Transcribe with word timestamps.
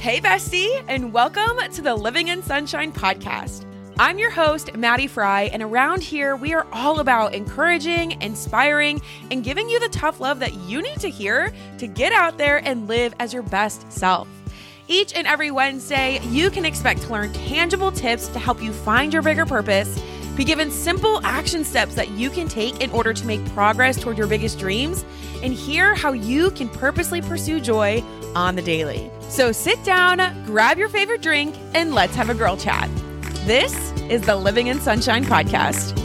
Hey, 0.00 0.18
bestie, 0.18 0.82
and 0.88 1.12
welcome 1.12 1.58
to 1.72 1.82
the 1.82 1.94
Living 1.94 2.28
in 2.28 2.42
Sunshine 2.42 2.90
podcast. 2.90 3.66
I'm 3.98 4.18
your 4.18 4.30
host, 4.30 4.74
Maddie 4.74 5.06
Fry, 5.06 5.50
and 5.52 5.62
around 5.62 6.02
here, 6.02 6.36
we 6.36 6.54
are 6.54 6.66
all 6.72 7.00
about 7.00 7.34
encouraging, 7.34 8.12
inspiring, 8.22 9.02
and 9.30 9.44
giving 9.44 9.68
you 9.68 9.78
the 9.78 9.90
tough 9.90 10.18
love 10.18 10.38
that 10.38 10.54
you 10.54 10.80
need 10.80 11.00
to 11.00 11.10
hear 11.10 11.52
to 11.76 11.86
get 11.86 12.14
out 12.14 12.38
there 12.38 12.66
and 12.66 12.88
live 12.88 13.14
as 13.18 13.34
your 13.34 13.42
best 13.42 13.92
self. 13.92 14.26
Each 14.88 15.14
and 15.14 15.26
every 15.26 15.50
Wednesday, 15.50 16.18
you 16.28 16.48
can 16.48 16.64
expect 16.64 17.02
to 17.02 17.12
learn 17.12 17.30
tangible 17.34 17.92
tips 17.92 18.28
to 18.28 18.38
help 18.38 18.62
you 18.62 18.72
find 18.72 19.12
your 19.12 19.20
bigger 19.20 19.44
purpose, 19.44 20.02
be 20.34 20.44
given 20.44 20.70
simple 20.70 21.20
action 21.26 21.62
steps 21.62 21.94
that 21.96 22.08
you 22.12 22.30
can 22.30 22.48
take 22.48 22.80
in 22.80 22.90
order 22.92 23.12
to 23.12 23.26
make 23.26 23.44
progress 23.52 24.00
toward 24.00 24.16
your 24.16 24.28
biggest 24.28 24.58
dreams, 24.58 25.04
and 25.42 25.52
hear 25.52 25.94
how 25.94 26.12
you 26.12 26.50
can 26.52 26.70
purposely 26.70 27.20
pursue 27.20 27.60
joy 27.60 28.02
on 28.34 28.56
the 28.56 28.62
daily. 28.62 29.10
So 29.28 29.52
sit 29.52 29.82
down, 29.84 30.18
grab 30.44 30.78
your 30.78 30.88
favorite 30.88 31.22
drink, 31.22 31.54
and 31.74 31.94
let's 31.94 32.14
have 32.16 32.30
a 32.30 32.34
girl 32.34 32.56
chat. 32.56 32.88
This 33.46 33.92
is 34.10 34.22
the 34.22 34.36
Living 34.36 34.66
in 34.66 34.80
Sunshine 34.80 35.24
podcast. 35.24 35.99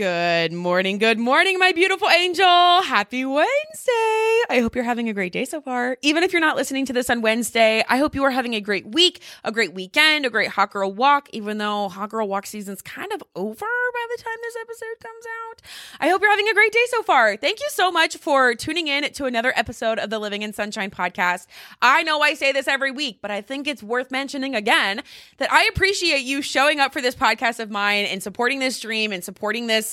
Good 0.00 0.54
morning, 0.54 0.96
good 0.96 1.18
morning, 1.18 1.58
my 1.58 1.72
beautiful 1.72 2.08
angel. 2.08 2.46
Happy 2.46 3.26
Wednesday. 3.26 4.40
I 4.48 4.60
hope 4.62 4.74
you're 4.74 4.82
having 4.82 5.10
a 5.10 5.12
great 5.12 5.30
day 5.30 5.44
so 5.44 5.60
far. 5.60 5.98
Even 6.00 6.22
if 6.22 6.32
you're 6.32 6.40
not 6.40 6.56
listening 6.56 6.86
to 6.86 6.94
this 6.94 7.10
on 7.10 7.20
Wednesday, 7.20 7.84
I 7.86 7.98
hope 7.98 8.14
you 8.14 8.24
are 8.24 8.30
having 8.30 8.54
a 8.54 8.62
great 8.62 8.86
week, 8.86 9.20
a 9.44 9.52
great 9.52 9.74
weekend, 9.74 10.24
a 10.24 10.30
great 10.30 10.48
hot 10.48 10.70
girl 10.70 10.90
walk, 10.90 11.28
even 11.34 11.58
though 11.58 11.90
hot 11.90 12.08
girl 12.08 12.26
walk 12.26 12.46
season's 12.46 12.80
kind 12.80 13.12
of 13.12 13.22
over 13.36 13.66
by 13.66 14.06
the 14.16 14.22
time 14.22 14.36
this 14.40 14.56
episode 14.62 15.00
comes 15.02 15.24
out. 15.44 15.60
I 16.00 16.08
hope 16.08 16.22
you're 16.22 16.30
having 16.30 16.48
a 16.48 16.54
great 16.54 16.72
day 16.72 16.86
so 16.88 17.02
far. 17.02 17.36
Thank 17.36 17.60
you 17.60 17.68
so 17.68 17.92
much 17.92 18.16
for 18.16 18.54
tuning 18.54 18.88
in 18.88 19.12
to 19.12 19.26
another 19.26 19.52
episode 19.54 19.98
of 19.98 20.08
the 20.08 20.18
Living 20.18 20.40
in 20.40 20.54
Sunshine 20.54 20.90
podcast. 20.90 21.46
I 21.82 22.04
know 22.04 22.22
I 22.22 22.32
say 22.32 22.52
this 22.52 22.68
every 22.68 22.90
week, 22.90 23.18
but 23.20 23.30
I 23.30 23.42
think 23.42 23.68
it's 23.68 23.82
worth 23.82 24.10
mentioning 24.10 24.54
again 24.54 25.02
that 25.36 25.52
I 25.52 25.68
appreciate 25.70 26.22
you 26.22 26.40
showing 26.40 26.80
up 26.80 26.94
for 26.94 27.02
this 27.02 27.14
podcast 27.14 27.60
of 27.60 27.70
mine 27.70 28.06
and 28.06 28.22
supporting 28.22 28.60
this 28.60 28.80
dream 28.80 29.12
and 29.12 29.22
supporting 29.22 29.66
this 29.66 29.89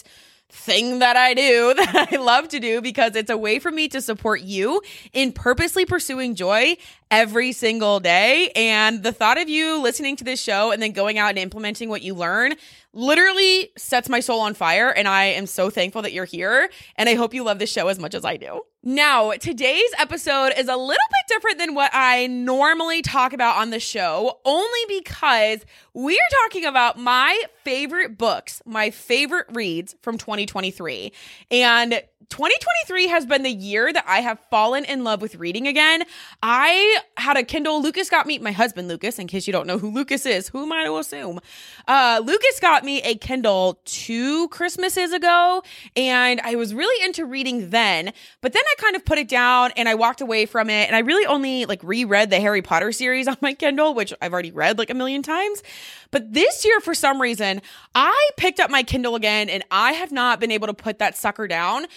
thing 0.50 1.00
that 1.00 1.18
I 1.18 1.34
do 1.34 1.74
that 1.78 2.10
I 2.12 2.16
love 2.18 2.50
to 2.50 2.60
do 2.60 2.82
because 2.82 3.16
it's 3.16 3.30
a 3.30 3.38
way 3.38 3.60
for 3.60 3.72
me 3.72 3.88
to 3.90 4.02
support 4.02 4.42
you 4.42 4.82
in 5.14 5.32
purposely 5.32 5.86
pursuing 5.86 6.36
joy 6.36 6.78
every 7.12 7.52
single 7.52 8.00
day. 8.00 8.52
And 8.56 9.04
the 9.04 9.12
thought 9.12 9.40
of 9.40 9.50
you 9.50 9.82
listening 9.82 10.16
to 10.18 10.24
this 10.24 10.42
show 10.42 10.72
and 10.72 10.82
then 10.82 10.92
going 10.92 11.18
out 11.18 11.30
and 11.30 11.40
implementing 11.40 11.90
what 11.90 12.02
you 12.02 12.14
learn 12.14 12.56
literally 12.98 13.72
sets 13.78 14.10
my 14.10 14.20
soul 14.20 14.42
on 14.42 14.56
fire. 14.56 14.90
And 14.90 15.08
I 15.08 15.26
am 15.26 15.46
so 15.46 15.70
thankful 15.70 16.02
that 16.02 16.12
you're 16.12 16.26
here. 16.26 16.70
And 16.96 17.08
I 17.08 17.14
hope 17.16 17.34
you 17.34 17.44
love 17.44 17.60
this 17.60 17.72
show 17.72 17.88
as 17.88 18.00
much 18.00 18.16
as 18.16 18.26
I 18.26 18.38
do. 18.38 18.64
Now, 18.84 19.32
today's 19.32 19.92
episode 20.00 20.54
is 20.58 20.68
a 20.68 20.76
little 20.76 20.88
bit 20.88 21.28
different 21.28 21.58
than 21.58 21.74
what 21.74 21.92
I 21.94 22.28
normally 22.28 23.02
talk 23.02 23.34
about 23.34 23.58
on 23.58 23.70
the 23.70 23.80
show, 23.80 24.40
only 24.46 24.80
because 24.88 25.66
we 25.94 26.14
are 26.16 26.44
talking 26.44 26.66
about 26.66 26.98
my 26.98 27.44
favorite 27.64 28.18
books, 28.18 28.62
my 28.66 28.90
favorite 28.90 29.48
reads 29.52 29.96
from 30.02 30.18
2023. 30.18 31.12
And 31.52 32.02
2023 32.30 33.08
has 33.08 33.26
been 33.26 33.44
the 33.44 33.52
year 33.52 33.92
that 33.92 34.04
I 34.06 34.20
have 34.20 34.40
fallen 34.52 34.84
in 34.84 35.04
love 35.04 35.22
with 35.22 35.36
reading 35.36 35.66
again. 35.66 36.04
I 36.44 37.00
had 37.16 37.38
a 37.38 37.44
Kindle. 37.44 37.82
Lucas 37.82 38.10
got 38.10 38.28
me, 38.28 38.38
my 38.40 38.52
husband 38.52 38.90
Lucas, 38.90 39.18
in 39.18 39.28
case 39.28 39.48
you 39.48 39.54
don't 39.54 39.66
know 39.66 39.78
who 39.78 39.90
Lucas 39.90 40.26
is, 40.26 40.50
who 40.50 40.64
am 40.64 40.72
I 40.74 40.84
to 40.84 40.98
assume? 40.98 41.40
Uh, 41.88 42.22
Lucas 42.24 42.60
got 42.60 42.84
me 42.88 43.02
a 43.04 43.16
Kindle 43.16 43.80
two 43.86 44.48
Christmases 44.48 45.14
ago, 45.14 45.62
and 45.96 46.40
I 46.42 46.56
was 46.56 46.74
really 46.74 47.06
into 47.06 47.26
reading 47.26 47.70
then. 47.70 48.14
But 48.42 48.54
then 48.54 48.64
I 48.66 48.82
kind 48.82 48.96
of 48.96 49.06
put 49.06 49.18
it 49.18 49.28
down 49.28 49.72
and 49.76 49.90
I 49.90 49.96
walked 49.96 50.22
away 50.22 50.46
from 50.46 50.70
it, 50.70 50.88
and 50.88 50.96
I 50.96 51.00
really 51.00 51.26
only 51.28 51.66
like 51.66 51.84
reread 51.84 52.30
the 52.30 52.40
Harry 52.40 52.62
Potter 52.62 52.92
series 52.92 53.28
on 53.28 53.38
my 53.42 53.54
Kindle, 53.54 53.94
which 53.94 54.14
I've 54.22 54.34
already 54.34 54.52
read 54.52 54.80
like 54.80 54.90
a 54.90 54.96
million 54.96 55.22
times. 55.22 55.62
But 56.10 56.34
this 56.34 56.66
year, 56.66 56.80
for 56.80 56.96
some 56.96 57.22
reason, 57.22 57.62
I 57.94 58.30
picked 58.38 58.60
up 58.60 58.72
my 58.72 58.82
Kindle 58.82 59.16
again, 59.16 59.50
and 59.50 59.64
I 59.70 59.92
have 59.92 60.12
not 60.12 60.40
been 60.40 60.52
able 60.52 60.68
to 60.68 60.74
put 60.74 61.00
that 61.00 61.18
sucker 61.18 61.48
down 61.48 61.88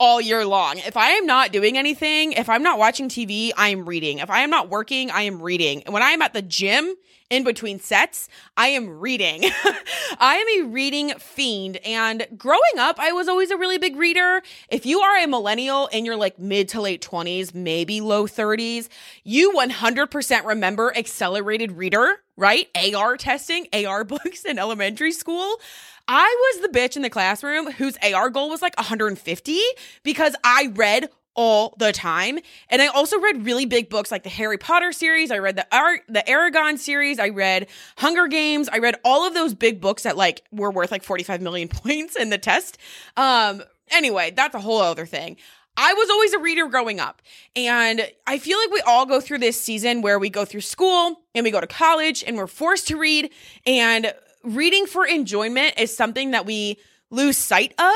all 0.00 0.20
year 0.20 0.44
long. 0.44 0.78
If 0.78 0.96
I 0.96 1.10
am 1.10 1.26
not 1.26 1.52
doing 1.52 1.78
anything, 1.78 2.32
if 2.32 2.48
I'm 2.48 2.64
not 2.64 2.78
watching 2.78 3.08
TV, 3.08 3.52
I 3.56 3.68
am 3.68 3.86
reading. 3.88 4.18
If 4.18 4.30
I 4.30 4.40
am 4.40 4.50
not 4.50 4.68
working, 4.68 5.10
I 5.10 5.22
am 5.22 5.40
reading. 5.40 5.84
And 5.84 5.94
when 5.94 6.02
I 6.02 6.10
am 6.10 6.22
at 6.22 6.32
the 6.32 6.42
gym, 6.42 6.96
in 7.30 7.44
between 7.44 7.80
sets, 7.80 8.28
I 8.56 8.68
am 8.68 9.00
reading. 9.00 9.44
I 10.18 10.36
am 10.36 10.62
a 10.64 10.68
reading 10.70 11.10
fiend. 11.18 11.78
And 11.84 12.26
growing 12.36 12.78
up, 12.78 12.98
I 12.98 13.12
was 13.12 13.28
always 13.28 13.50
a 13.50 13.56
really 13.56 13.78
big 13.78 13.96
reader. 13.96 14.42
If 14.68 14.86
you 14.86 15.00
are 15.00 15.18
a 15.18 15.26
millennial 15.26 15.86
in 15.88 16.04
your 16.04 16.16
like 16.16 16.38
mid 16.38 16.68
to 16.70 16.80
late 16.80 17.02
20s, 17.02 17.54
maybe 17.54 18.00
low 18.00 18.26
30s, 18.26 18.88
you 19.24 19.52
100% 19.52 20.44
remember 20.44 20.96
accelerated 20.96 21.72
reader, 21.72 22.16
right? 22.36 22.68
AR 22.94 23.16
testing, 23.16 23.66
AR 23.72 24.04
books 24.04 24.44
in 24.44 24.58
elementary 24.58 25.12
school. 25.12 25.60
I 26.06 26.52
was 26.52 26.62
the 26.62 26.78
bitch 26.78 26.96
in 26.96 27.02
the 27.02 27.10
classroom 27.10 27.72
whose 27.72 27.96
AR 28.02 28.28
goal 28.28 28.50
was 28.50 28.60
like 28.60 28.76
150 28.76 29.58
because 30.02 30.36
I 30.44 30.70
read 30.74 31.08
all 31.34 31.74
the 31.78 31.92
time. 31.92 32.38
And 32.68 32.80
I 32.80 32.86
also 32.88 33.18
read 33.18 33.44
really 33.44 33.66
big 33.66 33.88
books 33.90 34.10
like 34.10 34.22
the 34.22 34.28
Harry 34.28 34.58
Potter 34.58 34.92
series. 34.92 35.30
I 35.30 35.38
read 35.38 35.56
the 35.56 35.66
Ar- 35.74 36.00
the 36.08 36.22
Eragon 36.26 36.78
series. 36.78 37.18
I 37.18 37.28
read 37.28 37.66
Hunger 37.96 38.26
Games. 38.26 38.68
I 38.68 38.78
read 38.78 38.96
all 39.04 39.26
of 39.26 39.34
those 39.34 39.54
big 39.54 39.80
books 39.80 40.04
that 40.04 40.16
like 40.16 40.42
were 40.52 40.70
worth 40.70 40.90
like 40.90 41.02
45 41.02 41.40
million 41.40 41.68
points 41.70 42.16
in 42.16 42.30
the 42.30 42.38
test. 42.38 42.78
Um 43.16 43.62
anyway, 43.90 44.32
that's 44.34 44.54
a 44.54 44.60
whole 44.60 44.80
other 44.80 45.06
thing. 45.06 45.36
I 45.76 45.92
was 45.94 46.08
always 46.08 46.32
a 46.32 46.38
reader 46.38 46.68
growing 46.68 47.00
up. 47.00 47.20
And 47.56 48.08
I 48.26 48.38
feel 48.38 48.58
like 48.58 48.70
we 48.70 48.80
all 48.82 49.06
go 49.06 49.20
through 49.20 49.38
this 49.38 49.60
season 49.60 50.02
where 50.02 50.18
we 50.18 50.30
go 50.30 50.44
through 50.44 50.60
school 50.60 51.20
and 51.34 51.44
we 51.44 51.50
go 51.50 51.60
to 51.60 51.66
college 51.66 52.22
and 52.24 52.36
we're 52.36 52.46
forced 52.46 52.88
to 52.88 52.96
read 52.96 53.30
and 53.66 54.12
reading 54.44 54.86
for 54.86 55.04
enjoyment 55.04 55.74
is 55.78 55.96
something 55.96 56.30
that 56.30 56.46
we 56.46 56.78
lose 57.10 57.36
sight 57.36 57.74
of. 57.78 57.94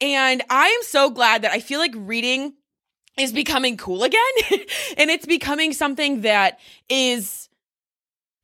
And 0.00 0.42
I 0.50 0.68
am 0.68 0.82
so 0.82 1.10
glad 1.10 1.42
that 1.42 1.52
I 1.52 1.60
feel 1.60 1.80
like 1.80 1.94
reading 1.96 2.54
is 3.18 3.32
becoming 3.32 3.76
cool 3.76 4.04
again. 4.04 4.32
and 4.96 5.10
it's 5.10 5.26
becoming 5.26 5.72
something 5.72 6.22
that 6.22 6.58
is 6.88 7.48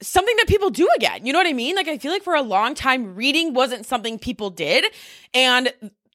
something 0.00 0.34
that 0.36 0.48
people 0.48 0.70
do 0.70 0.88
again. 0.96 1.24
You 1.24 1.32
know 1.32 1.38
what 1.38 1.46
I 1.46 1.52
mean? 1.52 1.76
Like, 1.76 1.88
I 1.88 1.98
feel 1.98 2.12
like 2.12 2.22
for 2.22 2.34
a 2.34 2.42
long 2.42 2.74
time, 2.74 3.14
reading 3.14 3.54
wasn't 3.54 3.86
something 3.86 4.18
people 4.18 4.50
did. 4.50 4.84
And 5.32 5.72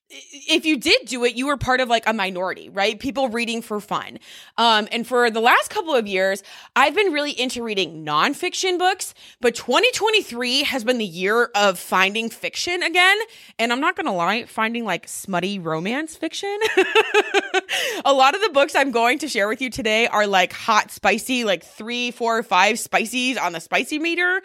if 0.10 0.66
you 0.66 0.78
did 0.78 1.06
do 1.06 1.26
it, 1.26 1.36
you 1.36 1.48
were 1.48 1.58
part 1.58 1.82
of 1.82 1.90
like 1.90 2.08
a 2.08 2.14
minority, 2.14 2.70
right? 2.70 2.98
People 2.98 3.28
reading 3.28 3.62
for 3.62 3.82
fun. 3.82 4.20
Um, 4.58 4.88
and 4.92 5.06
for 5.06 5.30
the 5.30 5.42
last 5.42 5.70
couple 5.70 5.94
of 5.94 6.08
years, 6.08 6.44
I've 6.76 6.96
been 6.96 7.12
really 7.12 7.32
into 7.32 7.62
reading 7.62 8.06
nonfiction 8.06 8.78
books, 8.80 9.14
but 9.42 9.56
2023 9.56 10.64
has 10.64 10.86
been 10.86 10.98
the 10.98 11.06
year 11.06 11.52
of 11.56 11.78
finding 11.78 12.30
fiction 12.30 12.84
again. 12.84 13.18
And 13.60 13.74
I'm 13.74 13.82
not 13.82 13.98
gonna 13.98 14.16
lie, 14.16 14.46
finding 14.46 14.86
like 14.86 15.08
smutty 15.10 15.60
romance 15.60 16.16
fiction. 16.16 16.58
a 18.06 18.14
lot 18.14 18.34
of 18.34 18.42
the 18.42 18.50
books 18.54 18.76
I'm 18.76 18.92
going 18.92 19.20
to 19.20 19.28
share 19.28 19.50
with 19.50 19.62
you 19.62 19.70
today 19.70 20.08
are 20.08 20.26
like 20.26 20.54
hot, 20.54 20.90
spicy, 20.90 21.44
like 21.44 21.64
three, 21.64 22.12
four, 22.12 22.44
five 22.44 22.80
spices 22.80 23.38
on 23.38 23.52
the 23.52 23.60
spicy 23.60 24.00
meter. 24.00 24.42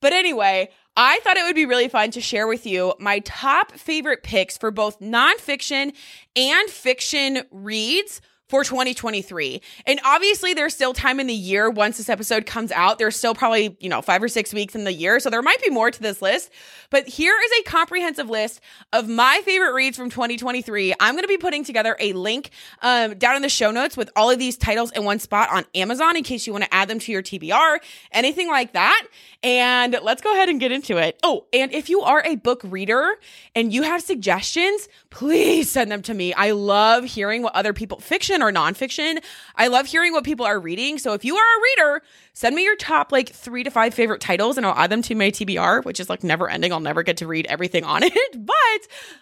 But 0.00 0.12
anyway, 0.12 0.70
I 0.96 1.20
thought 1.22 1.36
it 1.36 1.44
would 1.44 1.54
be 1.54 1.66
really 1.66 1.88
fun 1.88 2.10
to 2.12 2.22
share 2.22 2.46
with 2.46 2.66
you 2.66 2.94
my 2.98 3.18
top 3.20 3.72
favorite 3.72 4.22
picks 4.22 4.56
for 4.56 4.70
both 4.70 4.98
nonfiction 4.98 5.94
and 6.34 6.70
fiction 6.70 7.42
reads 7.50 8.22
for 8.48 8.62
2023. 8.62 9.60
And 9.86 10.00
obviously, 10.04 10.54
there's 10.54 10.74
still 10.74 10.92
time 10.92 11.18
in 11.18 11.26
the 11.26 11.34
year 11.34 11.68
once 11.68 11.98
this 11.98 12.08
episode 12.08 12.46
comes 12.46 12.70
out. 12.72 12.98
There's 12.98 13.16
still 13.16 13.34
probably, 13.34 13.76
you 13.80 13.88
know, 13.88 14.02
five 14.02 14.22
or 14.22 14.28
six 14.28 14.54
weeks 14.54 14.74
in 14.74 14.84
the 14.84 14.92
year. 14.92 15.18
So 15.18 15.30
there 15.30 15.42
might 15.42 15.60
be 15.62 15.70
more 15.70 15.90
to 15.90 16.00
this 16.00 16.22
list. 16.22 16.50
But 16.90 17.08
here 17.08 17.34
is 17.44 17.60
a 17.60 17.62
comprehensive 17.68 18.30
list 18.30 18.60
of 18.92 19.08
my 19.08 19.40
favorite 19.44 19.72
reads 19.72 19.96
from 19.96 20.10
2023. 20.10 20.94
I'm 21.00 21.14
going 21.14 21.24
to 21.24 21.28
be 21.28 21.36
putting 21.36 21.64
together 21.64 21.96
a 21.98 22.12
link 22.12 22.50
um, 22.82 23.18
down 23.18 23.36
in 23.36 23.42
the 23.42 23.48
show 23.48 23.70
notes 23.70 23.96
with 23.96 24.10
all 24.14 24.30
of 24.30 24.38
these 24.38 24.56
titles 24.56 24.92
in 24.92 25.04
one 25.04 25.18
spot 25.18 25.50
on 25.50 25.64
Amazon 25.74 26.16
in 26.16 26.22
case 26.22 26.46
you 26.46 26.52
want 26.52 26.64
to 26.64 26.74
add 26.74 26.88
them 26.88 27.00
to 27.00 27.12
your 27.12 27.22
TBR, 27.22 27.78
anything 28.12 28.48
like 28.48 28.72
that. 28.74 29.06
And 29.42 29.98
let's 30.02 30.22
go 30.22 30.32
ahead 30.32 30.48
and 30.48 30.60
get 30.60 30.70
into 30.72 30.98
it. 30.98 31.18
Oh, 31.22 31.46
and 31.52 31.72
if 31.72 31.88
you 31.88 32.02
are 32.02 32.22
a 32.24 32.36
book 32.36 32.60
reader 32.64 33.16
and 33.54 33.72
you 33.72 33.82
have 33.82 34.02
suggestions, 34.02 34.88
please 35.10 35.70
send 35.70 35.90
them 35.90 36.02
to 36.02 36.14
me. 36.14 36.32
I 36.32 36.52
love 36.52 37.04
hearing 37.04 37.42
what 37.42 37.54
other 37.54 37.72
people, 37.72 37.98
fiction 37.98 38.35
or 38.42 38.52
nonfiction, 38.52 39.22
I 39.54 39.68
love 39.68 39.86
hearing 39.86 40.12
what 40.12 40.24
people 40.24 40.46
are 40.46 40.58
reading. 40.58 40.98
So 40.98 41.12
if 41.12 41.24
you 41.24 41.36
are 41.36 41.58
a 41.58 41.62
reader, 41.62 42.02
send 42.36 42.54
me 42.54 42.62
your 42.64 42.76
top 42.76 43.12
like 43.12 43.30
three 43.30 43.64
to 43.64 43.70
five 43.70 43.94
favorite 43.94 44.20
titles 44.20 44.58
and 44.58 44.66
I'll 44.66 44.76
add 44.76 44.90
them 44.90 45.00
to 45.00 45.14
my 45.14 45.30
TBR, 45.30 45.86
which 45.86 45.98
is 45.98 46.10
like 46.10 46.22
never 46.22 46.50
ending. 46.50 46.70
I'll 46.70 46.80
never 46.80 47.02
get 47.02 47.16
to 47.16 47.26
read 47.26 47.46
everything 47.46 47.82
on 47.82 48.02
it, 48.02 48.12
but 48.46 48.54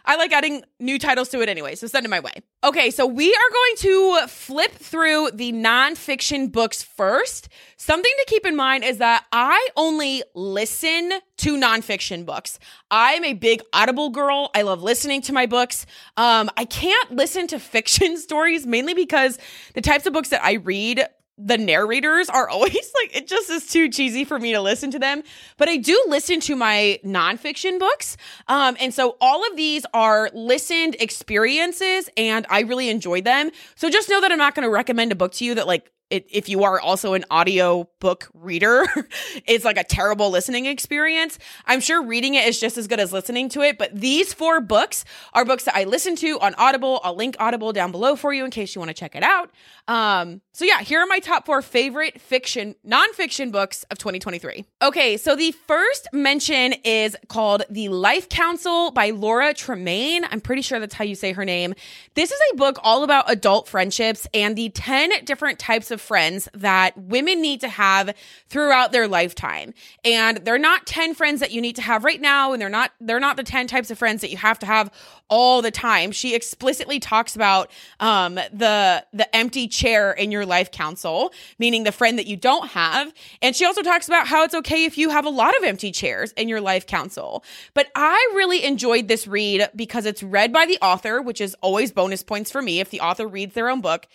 I 0.04 0.16
like 0.16 0.32
adding 0.32 0.64
new 0.80 0.98
titles 0.98 1.28
to 1.28 1.40
it 1.40 1.48
anyway. 1.48 1.76
So 1.76 1.86
send 1.86 2.04
it 2.04 2.08
my 2.08 2.18
way. 2.18 2.32
Okay, 2.64 2.90
so 2.90 3.06
we 3.06 3.32
are 3.32 3.50
going 3.52 3.76
to 3.76 4.26
flip 4.26 4.72
through 4.72 5.30
the 5.32 5.52
nonfiction 5.52 6.50
books 6.50 6.82
first. 6.82 7.48
Something 7.76 8.12
to 8.18 8.24
keep 8.26 8.44
in 8.44 8.56
mind 8.56 8.82
is 8.82 8.98
that 8.98 9.24
I 9.30 9.68
only 9.76 10.24
listen 10.34 11.12
to 11.36 11.56
nonfiction 11.56 12.26
books. 12.26 12.58
I'm 12.90 13.24
a 13.24 13.34
big 13.34 13.62
Audible 13.72 14.10
girl. 14.10 14.50
I 14.56 14.62
love 14.62 14.82
listening 14.82 15.22
to 15.22 15.32
my 15.32 15.46
books. 15.46 15.86
Um, 16.16 16.50
I 16.56 16.64
can't 16.64 17.12
listen 17.12 17.46
to 17.48 17.58
fiction 17.60 18.18
stories 18.18 18.66
mainly 18.66 18.94
because 18.94 19.38
the 19.74 19.82
types 19.82 20.04
of 20.04 20.12
books 20.12 20.30
that 20.30 20.44
I 20.44 20.54
read 20.54 21.06
the 21.36 21.58
narrators 21.58 22.28
are 22.28 22.48
always 22.54 22.92
like 23.02 23.16
it 23.16 23.26
just 23.26 23.50
is 23.50 23.66
too 23.66 23.88
cheesy 23.88 24.24
for 24.24 24.38
me 24.38 24.52
to 24.52 24.60
listen 24.60 24.90
to 24.92 24.98
them. 24.98 25.22
But 25.56 25.68
i 25.68 25.76
do 25.76 26.02
listen 26.08 26.40
to 26.40 26.56
my 26.56 26.98
nonfiction 27.04 27.78
books. 27.78 28.16
Um, 28.48 28.76
and 28.80 28.92
so 28.92 29.16
all 29.20 29.46
of 29.48 29.56
these 29.56 29.84
are 29.92 30.30
listened 30.32 30.96
experiences 31.00 32.08
and 32.16 32.46
i 32.50 32.60
really 32.60 32.88
enjoy 32.88 33.20
them. 33.20 33.50
So 33.74 33.90
just 33.90 34.08
know 34.08 34.20
that 34.20 34.30
i'm 34.32 34.38
not 34.38 34.54
going 34.54 34.66
to 34.66 34.70
recommend 34.70 35.12
a 35.12 35.16
book 35.16 35.32
to 35.32 35.44
you 35.44 35.54
that 35.54 35.66
like 35.66 35.90
it, 36.14 36.26
if 36.30 36.48
you 36.48 36.62
are 36.64 36.80
also 36.80 37.14
an 37.14 37.24
audio 37.30 37.88
book 38.00 38.28
reader, 38.32 38.84
it's 39.46 39.64
like 39.64 39.76
a 39.76 39.84
terrible 39.84 40.30
listening 40.30 40.66
experience. 40.66 41.38
I'm 41.66 41.80
sure 41.80 42.02
reading 42.02 42.34
it 42.34 42.46
is 42.46 42.60
just 42.60 42.78
as 42.78 42.86
good 42.86 43.00
as 43.00 43.12
listening 43.12 43.48
to 43.50 43.62
it, 43.62 43.78
but 43.78 43.94
these 43.94 44.32
four 44.32 44.60
books 44.60 45.04
are 45.32 45.44
books 45.44 45.64
that 45.64 45.76
I 45.76 45.84
listen 45.84 46.16
to 46.16 46.38
on 46.40 46.54
Audible. 46.54 47.00
I'll 47.02 47.16
link 47.16 47.36
Audible 47.38 47.72
down 47.72 47.90
below 47.90 48.16
for 48.16 48.32
you 48.32 48.44
in 48.44 48.50
case 48.50 48.74
you 48.74 48.80
want 48.80 48.90
to 48.90 48.94
check 48.94 49.16
it 49.16 49.22
out. 49.22 49.50
Um, 49.88 50.40
so 50.52 50.64
yeah, 50.64 50.80
here 50.80 51.00
are 51.00 51.06
my 51.06 51.18
top 51.18 51.46
four 51.46 51.60
favorite 51.62 52.20
fiction, 52.20 52.76
nonfiction 52.86 53.50
books 53.50 53.84
of 53.90 53.98
2023. 53.98 54.64
Okay, 54.82 55.16
so 55.16 55.34
the 55.34 55.52
first 55.66 56.06
mention 56.12 56.74
is 56.84 57.16
called 57.28 57.64
The 57.68 57.88
Life 57.88 58.28
Council 58.28 58.92
by 58.92 59.10
Laura 59.10 59.52
Tremaine. 59.52 60.24
I'm 60.30 60.40
pretty 60.40 60.62
sure 60.62 60.78
that's 60.78 60.94
how 60.94 61.04
you 61.04 61.16
say 61.16 61.32
her 61.32 61.44
name. 61.44 61.74
This 62.14 62.30
is 62.30 62.40
a 62.52 62.56
book 62.56 62.78
all 62.82 63.02
about 63.02 63.30
adult 63.30 63.68
friendships 63.68 64.26
and 64.32 64.56
the 64.56 64.68
10 64.70 65.24
different 65.24 65.58
types 65.58 65.90
of 65.90 66.00
friends 66.04 66.48
that 66.54 66.96
women 66.96 67.40
need 67.40 67.60
to 67.60 67.68
have 67.68 68.14
throughout 68.48 68.92
their 68.92 69.08
lifetime. 69.08 69.74
And 70.04 70.38
they're 70.38 70.58
not 70.58 70.86
10 70.86 71.14
friends 71.14 71.40
that 71.40 71.50
you 71.50 71.60
need 71.60 71.76
to 71.76 71.82
have 71.82 72.04
right 72.04 72.20
now, 72.20 72.52
and 72.52 72.60
they're 72.60 72.68
not 72.68 72.92
they're 73.00 73.20
not 73.20 73.36
the 73.36 73.42
10 73.42 73.66
types 73.66 73.90
of 73.90 73.98
friends 73.98 74.20
that 74.20 74.30
you 74.30 74.36
have 74.36 74.58
to 74.60 74.66
have 74.66 74.90
all 75.28 75.62
the 75.62 75.70
time. 75.70 76.12
She 76.12 76.34
explicitly 76.34 77.00
talks 77.00 77.34
about 77.34 77.70
um, 78.00 78.34
the 78.34 79.04
the 79.12 79.34
empty 79.34 79.68
chair 79.68 80.12
in 80.12 80.30
your 80.30 80.46
life 80.46 80.70
council, 80.70 81.32
meaning 81.58 81.84
the 81.84 81.92
friend 81.92 82.18
that 82.18 82.26
you 82.26 82.36
don't 82.36 82.68
have. 82.68 83.12
And 83.42 83.56
she 83.56 83.64
also 83.64 83.82
talks 83.82 84.06
about 84.06 84.26
how 84.26 84.44
it's 84.44 84.54
okay 84.54 84.84
if 84.84 84.98
you 84.98 85.10
have 85.10 85.24
a 85.24 85.30
lot 85.30 85.56
of 85.56 85.64
empty 85.64 85.90
chairs 85.90 86.32
in 86.32 86.48
your 86.48 86.60
life 86.60 86.86
council. 86.86 87.44
But 87.72 87.88
I 87.94 88.32
really 88.34 88.64
enjoyed 88.64 89.08
this 89.08 89.26
read 89.26 89.68
because 89.74 90.06
it's 90.06 90.22
read 90.22 90.52
by 90.52 90.66
the 90.66 90.78
author, 90.82 91.22
which 91.22 91.40
is 91.40 91.56
always 91.60 91.92
bonus 91.92 92.22
points 92.22 92.50
for 92.50 92.62
me 92.62 92.80
if 92.80 92.90
the 92.90 93.00
author 93.00 93.26
reads 93.26 93.54
their 93.54 93.68
own 93.70 93.80
book. 93.80 94.06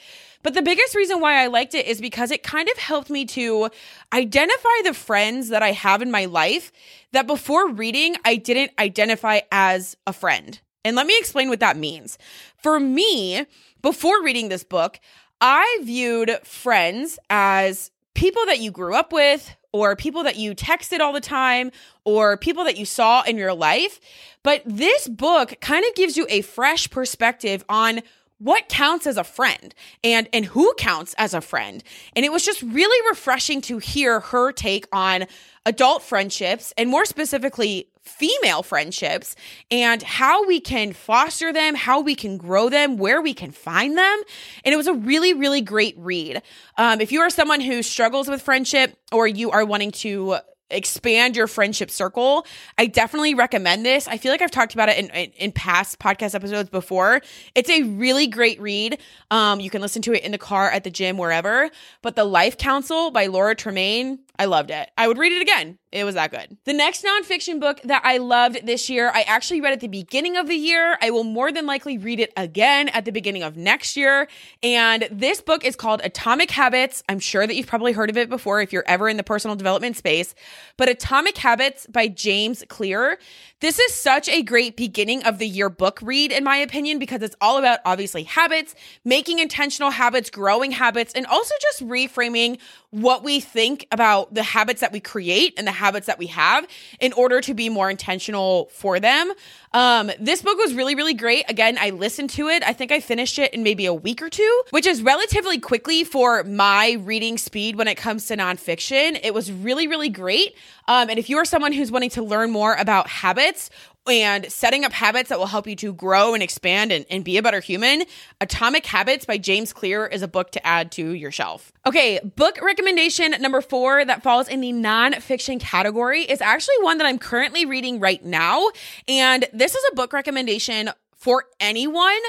But 0.42 0.54
the 0.54 0.62
biggest 0.62 0.96
reason 0.96 1.20
why 1.20 1.44
I 1.44 1.48
liked 1.48 1.76
it 1.76 1.79
is 1.86 2.02
because 2.02 2.32
it 2.32 2.44
kind 2.44 2.70
of 2.70 2.78
helped 2.78 3.10
me 3.10 3.26
to 3.26 3.70
identify 4.14 4.70
the 4.84 4.94
friends 4.94 5.50
that 5.50 5.64
I 5.64 5.72
have 5.72 6.02
in 6.02 6.12
my 6.12 6.26
life 6.26 6.72
that 7.12 7.28
before 7.28 7.70
reading, 7.70 8.16
I 8.26 8.36
didn't 8.36 8.72
identify 8.80 9.42
as 9.52 9.98
a 10.08 10.14
friend. 10.14 10.60
And 10.86 10.96
let 10.96 11.08
me 11.08 11.18
explain 11.20 11.50
what 11.50 11.60
that 11.60 11.78
means. 11.78 12.18
For 12.58 12.80
me, 12.80 13.46
before 13.82 14.24
reading 14.24 14.50
this 14.50 14.64
book, 14.64 15.00
I 15.42 15.80
viewed 15.84 16.32
friends 16.44 17.20
as 17.30 17.92
people 18.14 18.46
that 18.48 18.60
you 18.60 18.72
grew 18.72 18.96
up 18.96 19.14
with, 19.14 19.56
or 19.72 19.96
people 19.96 20.24
that 20.24 20.36
you 20.36 20.56
texted 20.56 21.00
all 21.00 21.14
the 21.14 21.22
time, 21.22 21.72
or 22.04 22.38
people 22.38 22.64
that 22.64 22.78
you 22.78 22.86
saw 22.86 23.22
in 23.22 23.38
your 23.38 23.54
life. 23.54 24.00
But 24.44 24.64
this 24.66 25.08
book 25.08 25.54
kind 25.62 25.86
of 25.86 25.96
gives 25.96 26.18
you 26.18 26.26
a 26.30 26.42
fresh 26.42 26.90
perspective 26.90 27.64
on 27.70 28.02
what 28.40 28.68
counts 28.68 29.06
as 29.06 29.18
a 29.18 29.24
friend 29.24 29.74
and 30.04 30.28
and 30.34 30.46
who 30.46 30.74
counts 30.78 31.14
as 31.18 31.34
a 31.34 31.42
friend 31.42 31.84
and 32.16 32.26
it 32.26 32.32
was 32.32 32.44
just 32.44 32.62
really 32.64 33.10
refreshing 33.10 33.62
to 33.62 33.78
hear 33.78 34.20
her 34.20 34.52
take 34.52 34.88
on 34.92 35.26
adult 35.66 36.02
friendships 36.02 36.74
and 36.78 36.90
more 36.90 37.06
specifically 37.06 37.88
female 38.10 38.64
friendships 38.64 39.36
and 39.70 40.02
how 40.02 40.46
we 40.46 40.60
can 40.60 40.94
foster 40.94 41.54
them, 41.54 41.76
how 41.76 42.02
we 42.02 42.16
can 42.16 42.38
grow 42.38 42.70
them, 42.70 42.98
where 42.98 43.22
we 43.22 43.34
can 43.34 43.52
find 43.52 43.98
them. 43.98 44.22
And 44.66 44.74
it 44.74 44.78
was 44.78 44.88
a 44.88 44.94
really, 44.94 45.34
really 45.34 45.62
great 45.62 45.96
read. 45.98 46.42
Um, 46.78 47.02
if 47.02 47.12
you 47.12 47.22
are 47.22 47.30
someone 47.30 47.62
who 47.62 47.84
struggles 47.84 48.28
with 48.28 48.42
friendship 48.42 48.98
or 49.12 49.28
you 49.28 49.52
are 49.52 49.64
wanting 49.64 49.92
to 49.92 50.38
expand 50.70 51.36
your 51.36 51.48
friendship 51.48 51.92
circle, 51.92 52.46
I 52.78 52.86
definitely 52.86 53.34
recommend 53.34 53.86
this. 53.86 54.08
I 54.08 54.18
feel 54.18 54.32
like 54.32 54.42
I've 54.42 54.52
talked 54.52 54.74
about 54.74 54.90
it 54.90 54.98
in, 54.98 55.10
in, 55.10 55.32
in, 55.32 55.52
past 55.52 56.00
podcast 56.00 56.36
episodes 56.36 56.70
before. 56.70 57.22
It's 57.56 57.70
a 57.70 57.84
really 57.84 58.28
great 58.28 58.60
read. 58.62 59.00
Um, 59.32 59.60
you 59.60 59.70
can 59.70 59.82
listen 59.82 60.02
to 60.04 60.14
it 60.14 60.24
in 60.24 60.32
the 60.32 60.38
car, 60.38 60.70
at 60.70 60.84
the 60.84 60.92
gym, 60.92 61.18
wherever. 61.18 61.70
But 62.02 62.16
The 62.16 62.24
Life 62.24 62.58
Council 62.58 63.12
by 63.12 63.28
Laura 63.28 63.56
Tremaine, 63.56 64.20
I 64.40 64.46
loved 64.46 64.72
it. 64.72 64.90
I 64.98 65.06
would 65.06 65.18
read 65.18 65.34
it 65.34 65.42
again. 65.42 65.78
It 65.92 66.06
was 66.06 66.16
that 66.16 66.32
good. 66.32 66.56
The 66.64 66.72
next 66.72 67.04
nonfiction 67.04 67.60
book 67.60 67.82
that 67.84 68.04
I 68.06 68.18
loved 68.18 68.66
this 68.66 68.90
year, 68.90 69.12
I 69.14 69.24
actually 69.24 69.60
read 69.60 69.74
at 69.74 69.82
the 69.82 69.88
beginning 69.88 70.38
of 70.38 70.48
the 70.48 70.56
year. 70.56 70.98
I 71.02 71.10
will 71.10 71.26
more 71.26 71.52
than 71.52 71.66
likely 71.66 71.98
read 71.98 72.22
it 72.22 72.32
again 72.38 72.88
at 72.90 73.04
the 73.04 73.12
beginning 73.12 73.44
of 73.44 73.58
next 73.58 73.98
year. 73.98 74.30
And 74.64 75.10
this 75.12 75.42
book 75.42 75.66
is 75.66 75.76
called 75.76 76.00
Atomic 76.04 76.52
Habits. 76.52 77.04
I'm 77.10 77.20
sure 77.20 77.46
that 77.46 77.56
you've 77.56 77.68
probably 77.68 77.92
heard 77.92 78.10
of 78.10 78.18
it 78.18 78.30
before 78.30 78.62
if 78.62 78.72
you're 78.72 78.86
ever 78.88 79.10
in 79.10 79.18
the 79.18 79.24
personal 79.24 79.58
development 79.58 79.98
space. 79.98 80.36
But 80.78 80.88
Atomic 80.88 81.38
Habits 81.38 81.86
by 81.88 82.08
James 82.08 82.64
Clear. 82.70 83.18
This 83.62 83.78
is 83.78 83.94
such 83.94 84.30
a 84.30 84.42
great 84.42 84.78
beginning 84.78 85.24
of 85.24 85.38
the 85.38 85.48
year 85.48 85.70
book 85.70 86.00
read, 86.02 86.32
in 86.32 86.46
my 86.46 86.56
opinion, 86.56 86.98
because 86.98 87.22
it's 87.22 87.36
all 87.42 87.58
about 87.58 87.80
obviously 87.84 88.24
habits, 88.24 88.74
making 89.04 89.40
intentional 89.40 89.90
habits, 89.90 90.30
growing 90.30 90.72
habits, 90.72 91.12
and 91.14 91.26
also 91.26 91.54
just 91.62 91.86
reframing 91.86 92.58
what 92.92 93.22
we 93.22 93.42
think 93.42 93.86
about 93.92 94.29
the 94.32 94.44
habits 94.44 94.82
that 94.82 94.92
we 94.92 95.00
create 95.00 95.54
and 95.58 95.66
the 95.68 95.72
habits 95.72 96.08
that 96.08 96.20
we 96.20 96.28
have 96.28 96.68
in 97.00 97.14
order 97.14 97.42
to 97.42 97.54
be 97.54 97.70
more 97.70 97.90
intentional 97.90 98.70
for 98.72 99.00
them. 99.00 99.32
Um, 99.74 100.12
this 100.20 100.42
book 100.42 100.58
was 100.58 100.74
really, 100.74 100.96
really 100.96 101.14
great. 101.14 101.46
Again, 101.48 101.78
I 101.80 101.92
listened 101.92 102.32
to 102.32 102.48
it. 102.48 102.64
I 102.64 102.74
think 102.74 102.92
I 102.92 103.00
finished 103.00 103.38
it 103.38 103.54
in 103.54 103.62
maybe 103.62 103.86
a 103.86 103.94
week 103.94 104.22
or 104.22 104.30
two, 104.30 104.64
which 104.72 104.88
is 104.88 105.02
relatively 105.02 105.60
quickly 105.60 106.04
for 106.04 106.44
my 106.44 106.94
reading 107.02 107.38
speed 107.38 107.76
when 107.76 107.88
it 107.88 107.96
comes 107.96 108.26
to 108.28 108.38
nonfiction. 108.38 109.20
It 109.22 109.34
was 109.34 109.52
really, 109.52 109.88
really 109.88 110.10
great. 110.10 110.56
Um, 110.88 111.10
and 111.10 111.20
if 111.20 111.30
you 111.30 111.38
are 111.38 111.46
someone 111.46 111.72
who's 111.72 111.92
wanting 111.92 112.10
to 112.12 112.24
learn 112.24 112.52
more 112.52 112.74
about 112.76 113.08
habits 113.08 113.70
and 114.10 114.52
setting 114.52 114.84
up 114.84 114.92
habits 114.92 115.30
that 115.30 115.40
will 115.40 115.46
help 115.46 115.68
you 115.68 115.76
to 115.78 115.94
grow 115.94 116.34
and 116.34 116.44
expand 116.44 116.92
and, 116.92 117.06
and 117.10 117.24
be 117.24 117.38
a 117.38 117.44
better 117.44 117.60
human, 117.60 118.04
Atomic 118.42 118.86
Habits 118.86 119.26
by 119.26 119.38
James 119.38 119.72
Clear 119.72 120.06
is 120.08 120.22
a 120.22 120.28
book 120.28 120.52
to 120.52 120.68
add 120.68 120.92
to 120.94 121.12
your 121.12 121.32
shelf. 121.32 121.72
Okay, 121.86 122.20
book 122.36 122.60
recommendation 122.62 123.32
number 123.40 123.62
four 123.62 124.04
that 124.04 124.24
falls 124.24 124.48
in 124.48 124.62
the 124.62 124.74
nonfiction 124.74 125.60
category 125.60 126.24
is 126.24 126.42
actually 126.42 126.76
one 126.82 126.98
that 126.98 127.08
I'm 127.08 127.20
currently 127.20 127.66
reading 127.66 128.00
right 128.00 128.24
now. 128.24 128.70
And 129.08 129.46
this 129.54 129.76
is 129.76 129.84
a 129.92 129.96
book 129.96 130.14
recommendation 130.14 130.90
for 131.16 131.44
anyone, 131.60 132.20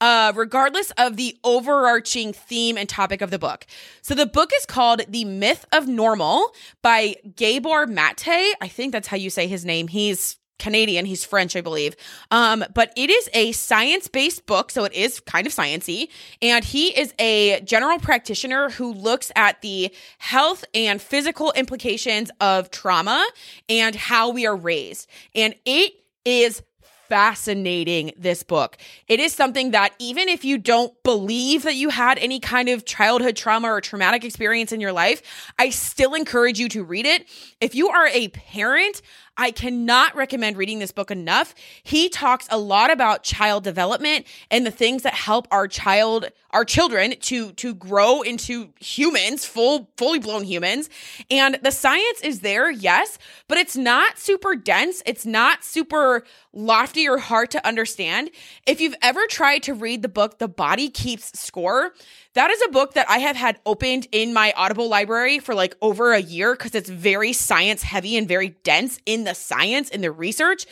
uh, 0.00 0.32
regardless 0.34 0.90
of 0.98 1.16
the 1.16 1.38
overarching 1.44 2.32
theme 2.32 2.76
and 2.76 2.88
topic 2.88 3.20
of 3.22 3.30
the 3.30 3.38
book. 3.38 3.64
So 4.02 4.14
the 4.14 4.26
book 4.26 4.50
is 4.56 4.66
called 4.66 5.02
The 5.08 5.24
Myth 5.24 5.66
of 5.72 5.86
Normal 5.86 6.52
by 6.82 7.16
Gabor 7.36 7.86
Mate. 7.86 8.56
I 8.60 8.68
think 8.68 8.92
that's 8.92 9.06
how 9.06 9.16
you 9.16 9.30
say 9.30 9.46
his 9.46 9.64
name. 9.64 9.86
He's 9.86 10.36
Canadian. 10.60 11.04
He's 11.06 11.24
French, 11.24 11.56
I 11.56 11.60
believe. 11.60 11.96
Um, 12.30 12.64
but 12.72 12.92
it 12.96 13.10
is 13.10 13.28
a 13.34 13.50
science 13.52 14.06
based 14.06 14.46
book, 14.46 14.70
so 14.70 14.84
it 14.84 14.92
is 14.92 15.18
kind 15.18 15.46
of 15.46 15.52
sciency. 15.52 16.08
And 16.40 16.64
he 16.64 16.88
is 16.96 17.12
a 17.18 17.60
general 17.62 17.98
practitioner 17.98 18.70
who 18.70 18.92
looks 18.92 19.32
at 19.34 19.60
the 19.62 19.92
health 20.18 20.64
and 20.74 21.02
physical 21.02 21.52
implications 21.52 22.30
of 22.40 22.70
trauma 22.70 23.26
and 23.68 23.96
how 23.96 24.30
we 24.30 24.46
are 24.46 24.56
raised. 24.56 25.08
And 25.34 25.54
it 25.64 25.94
is 26.24 26.62
fascinating 27.10 28.12
this 28.16 28.44
book. 28.44 28.78
It 29.08 29.18
is 29.18 29.32
something 29.32 29.72
that 29.72 29.92
even 29.98 30.28
if 30.28 30.44
you 30.44 30.58
don't 30.58 30.94
believe 31.02 31.64
that 31.64 31.74
you 31.74 31.88
had 31.88 32.18
any 32.18 32.38
kind 32.38 32.68
of 32.68 32.84
childhood 32.84 33.34
trauma 33.34 33.66
or 33.66 33.80
traumatic 33.80 34.24
experience 34.24 34.70
in 34.70 34.80
your 34.80 34.92
life, 34.92 35.20
I 35.58 35.70
still 35.70 36.14
encourage 36.14 36.60
you 36.60 36.68
to 36.68 36.84
read 36.84 37.06
it. 37.06 37.26
If 37.60 37.74
you 37.74 37.88
are 37.88 38.06
a 38.06 38.28
parent, 38.28 39.02
I 39.40 39.52
cannot 39.52 40.14
recommend 40.14 40.58
reading 40.58 40.80
this 40.80 40.92
book 40.92 41.10
enough. 41.10 41.54
He 41.82 42.10
talks 42.10 42.46
a 42.50 42.58
lot 42.58 42.90
about 42.90 43.22
child 43.22 43.64
development 43.64 44.26
and 44.50 44.66
the 44.66 44.70
things 44.70 45.02
that 45.02 45.14
help 45.14 45.48
our 45.50 45.66
child, 45.66 46.30
our 46.50 46.62
children 46.62 47.14
to 47.20 47.52
to 47.52 47.74
grow 47.74 48.20
into 48.20 48.74
humans, 48.78 49.46
full 49.46 49.88
fully 49.96 50.18
blown 50.18 50.44
humans. 50.44 50.90
And 51.30 51.58
the 51.62 51.70
science 51.70 52.20
is 52.20 52.40
there, 52.40 52.70
yes, 52.70 53.16
but 53.48 53.56
it's 53.56 53.78
not 53.78 54.18
super 54.18 54.54
dense. 54.54 55.02
It's 55.06 55.24
not 55.24 55.64
super 55.64 56.22
lofty 56.52 57.08
or 57.08 57.16
hard 57.16 57.50
to 57.52 57.66
understand. 57.66 58.30
If 58.66 58.78
you've 58.80 58.96
ever 59.00 59.26
tried 59.26 59.62
to 59.64 59.72
read 59.72 60.02
the 60.02 60.08
book 60.08 60.38
The 60.38 60.48
Body 60.48 60.90
Keeps 60.90 61.38
Score, 61.40 61.94
that 62.34 62.50
is 62.50 62.62
a 62.62 62.70
book 62.70 62.94
that 62.94 63.08
I 63.08 63.18
have 63.18 63.36
had 63.36 63.58
opened 63.66 64.06
in 64.12 64.32
my 64.32 64.52
Audible 64.56 64.88
library 64.88 65.38
for 65.38 65.54
like 65.54 65.76
over 65.80 66.12
a 66.12 66.20
year 66.20 66.54
because 66.54 66.74
it's 66.74 66.88
very 66.88 67.32
science 67.32 67.82
heavy 67.82 68.16
and 68.16 68.28
very 68.28 68.50
dense 68.62 68.98
in 69.06 69.24
the 69.24 69.29
science, 69.34 69.88
in 69.90 70.00
the 70.00 70.12
research. 70.12 70.66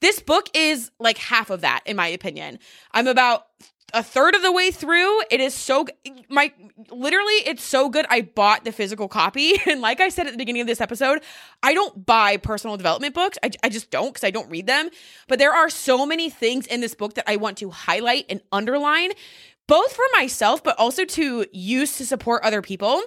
This 0.00 0.20
book 0.20 0.48
is 0.54 0.90
like 1.00 1.18
half 1.18 1.50
of 1.50 1.62
that, 1.62 1.80
in 1.86 1.96
my 1.96 2.08
opinion. 2.08 2.58
I'm 2.92 3.06
about 3.06 3.46
a 3.94 4.02
third 4.02 4.34
of 4.34 4.42
the 4.42 4.52
way 4.52 4.70
through. 4.70 5.22
It 5.30 5.40
is 5.40 5.54
so 5.54 5.86
my 6.28 6.52
literally 6.90 7.34
it's 7.46 7.64
so 7.64 7.88
good. 7.88 8.06
I 8.08 8.22
bought 8.22 8.64
the 8.64 8.72
physical 8.72 9.08
copy, 9.08 9.54
and 9.66 9.80
like 9.80 10.00
I 10.00 10.08
said 10.08 10.26
at 10.26 10.32
the 10.32 10.38
beginning 10.38 10.60
of 10.60 10.66
this 10.66 10.80
episode, 10.80 11.22
I 11.62 11.74
don't 11.74 12.04
buy 12.04 12.36
personal 12.36 12.76
development 12.76 13.14
books. 13.14 13.38
I, 13.42 13.50
I 13.62 13.68
just 13.68 13.90
don't 13.90 14.10
because 14.12 14.24
I 14.24 14.30
don't 14.30 14.50
read 14.50 14.66
them. 14.66 14.90
But 15.26 15.38
there 15.38 15.52
are 15.52 15.70
so 15.70 16.04
many 16.04 16.30
things 16.30 16.66
in 16.66 16.80
this 16.80 16.94
book 16.94 17.14
that 17.14 17.24
I 17.26 17.36
want 17.36 17.58
to 17.58 17.70
highlight 17.70 18.26
and 18.28 18.40
underline 18.52 19.12
both 19.68 19.92
for 19.92 20.04
myself, 20.16 20.64
but 20.64 20.76
also 20.78 21.04
to 21.04 21.46
use 21.52 21.96
to 21.98 22.06
support 22.06 22.42
other 22.42 22.60
people. 22.60 23.00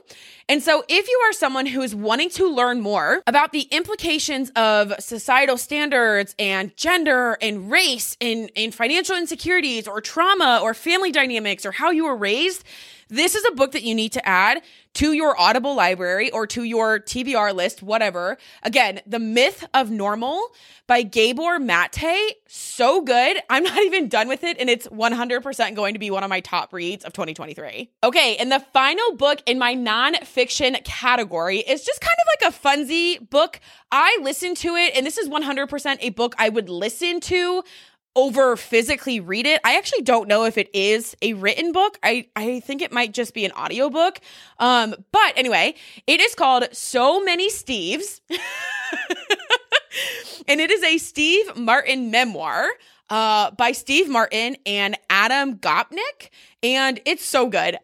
And 0.48 0.64
so, 0.64 0.84
if 0.88 1.08
you 1.08 1.22
are 1.26 1.34
someone 1.34 1.66
who 1.66 1.82
is 1.82 1.94
wanting 1.94 2.30
to 2.32 2.48
learn 2.48 2.80
more 2.82 3.22
about 3.28 3.52
the 3.52 3.68
implications 3.72 4.50
of 4.56 4.94
societal 5.00 5.58
standards 5.58 6.36
and 6.40 6.76
gender 6.78 7.38
and 7.42 7.70
race 7.70 8.16
and, 8.22 8.50
and 8.56 8.74
financial 8.74 9.18
insecurities 9.18 9.88
or 9.88 10.00
trauma 10.00 10.60
or 10.62 10.74
family 10.74 11.12
dynamics 11.12 11.66
or 11.66 11.72
how 11.72 11.92
you 11.92 12.06
were 12.06 12.16
raised, 12.16 12.64
this 13.12 13.36
is 13.36 13.46
a 13.46 13.52
book 13.52 13.74
that 13.74 13.84
you 13.84 13.94
need 13.94 14.14
to 14.14 14.28
add 14.28 14.64
to 14.94 15.14
your 15.14 15.40
Audible 15.40 15.76
library 15.76 16.32
or 16.32 16.48
to 16.48 16.64
your 16.64 17.00
TBR 17.00 17.54
list, 17.54 17.84
whatever. 17.84 18.38
Again, 18.64 19.02
The 19.06 19.20
Myth 19.20 19.66
of 19.74 19.92
Normal 19.92 20.50
by 20.88 21.04
Gabor 21.04 21.60
Mate. 21.60 22.38
So 22.48 23.02
good. 23.02 23.38
I'm 23.50 23.64
not 23.64 23.80
even 23.84 24.10
done 24.10 24.28
with 24.28 24.44
it, 24.44 24.58
and 24.60 24.70
it's 24.70 24.88
100% 24.88 25.76
going 25.76 25.94
to 25.94 26.00
be 26.00 26.12
one 26.12 26.24
of 26.24 26.30
my 26.30 26.42
top 26.42 26.74
reads 26.74 27.06
of 27.06 27.14
2023. 27.14 27.90
Okay, 28.04 28.36
and 28.38 28.52
the 28.52 28.60
final 28.74 29.16
book 29.16 29.42
in 29.46 29.58
my 29.60 29.76
nonfiction 29.76 30.84
category 30.84 31.60
is 31.60 31.84
just 31.84 32.02
kind 32.02 32.12
of 32.12 32.28
like 32.42 32.54
a 32.54 32.58
funsy 32.58 33.30
book. 33.30 33.60
I 33.92 34.20
listened 34.22 34.58
to 34.58 34.76
it, 34.76 34.94
and 34.96 35.06
this 35.06 35.18
is 35.18 35.30
100% 35.30 35.98
a 36.02 36.10
book 36.10 36.36
I 36.38 36.50
would 36.50 36.70
listen 36.70 37.20
to 37.22 37.64
over 38.16 38.56
physically 38.56 39.20
read 39.20 39.46
it. 39.46 39.62
I 39.64 39.78
actually 39.78 40.02
don't 40.02 40.28
know 40.28 40.46
if 40.46 40.58
it 40.58 40.70
is 40.74 41.16
a 41.22 41.34
written 41.34 41.72
book. 41.72 41.98
I, 42.04 42.28
I 42.36 42.60
think 42.60 42.82
it 42.82 42.92
might 42.92 43.14
just 43.14 43.34
be 43.34 43.46
an 43.46 43.52
audiobook. 43.54 44.20
Um, 44.60 44.96
but 45.12 45.34
anyway, 45.36 45.76
it 46.08 46.20
is 46.20 46.36
called 46.36 46.66
So 46.72 47.24
Many 47.24 47.50
Steves. 47.50 48.20
and 50.48 50.60
it 50.60 50.72
is 50.72 50.84
a 50.84 50.98
Steve 50.98 51.56
Martin 51.56 52.12
memoir 52.12 52.70
uh, 53.12 53.52
by 53.52 53.74
Steve 53.74 54.10
Martin 54.10 54.56
and 54.66 54.98
Adam 55.10 55.58
Gopnik. 55.58 56.30
And 56.64 57.02
it's 57.06 57.26
so 57.26 57.50
good. 57.50 57.78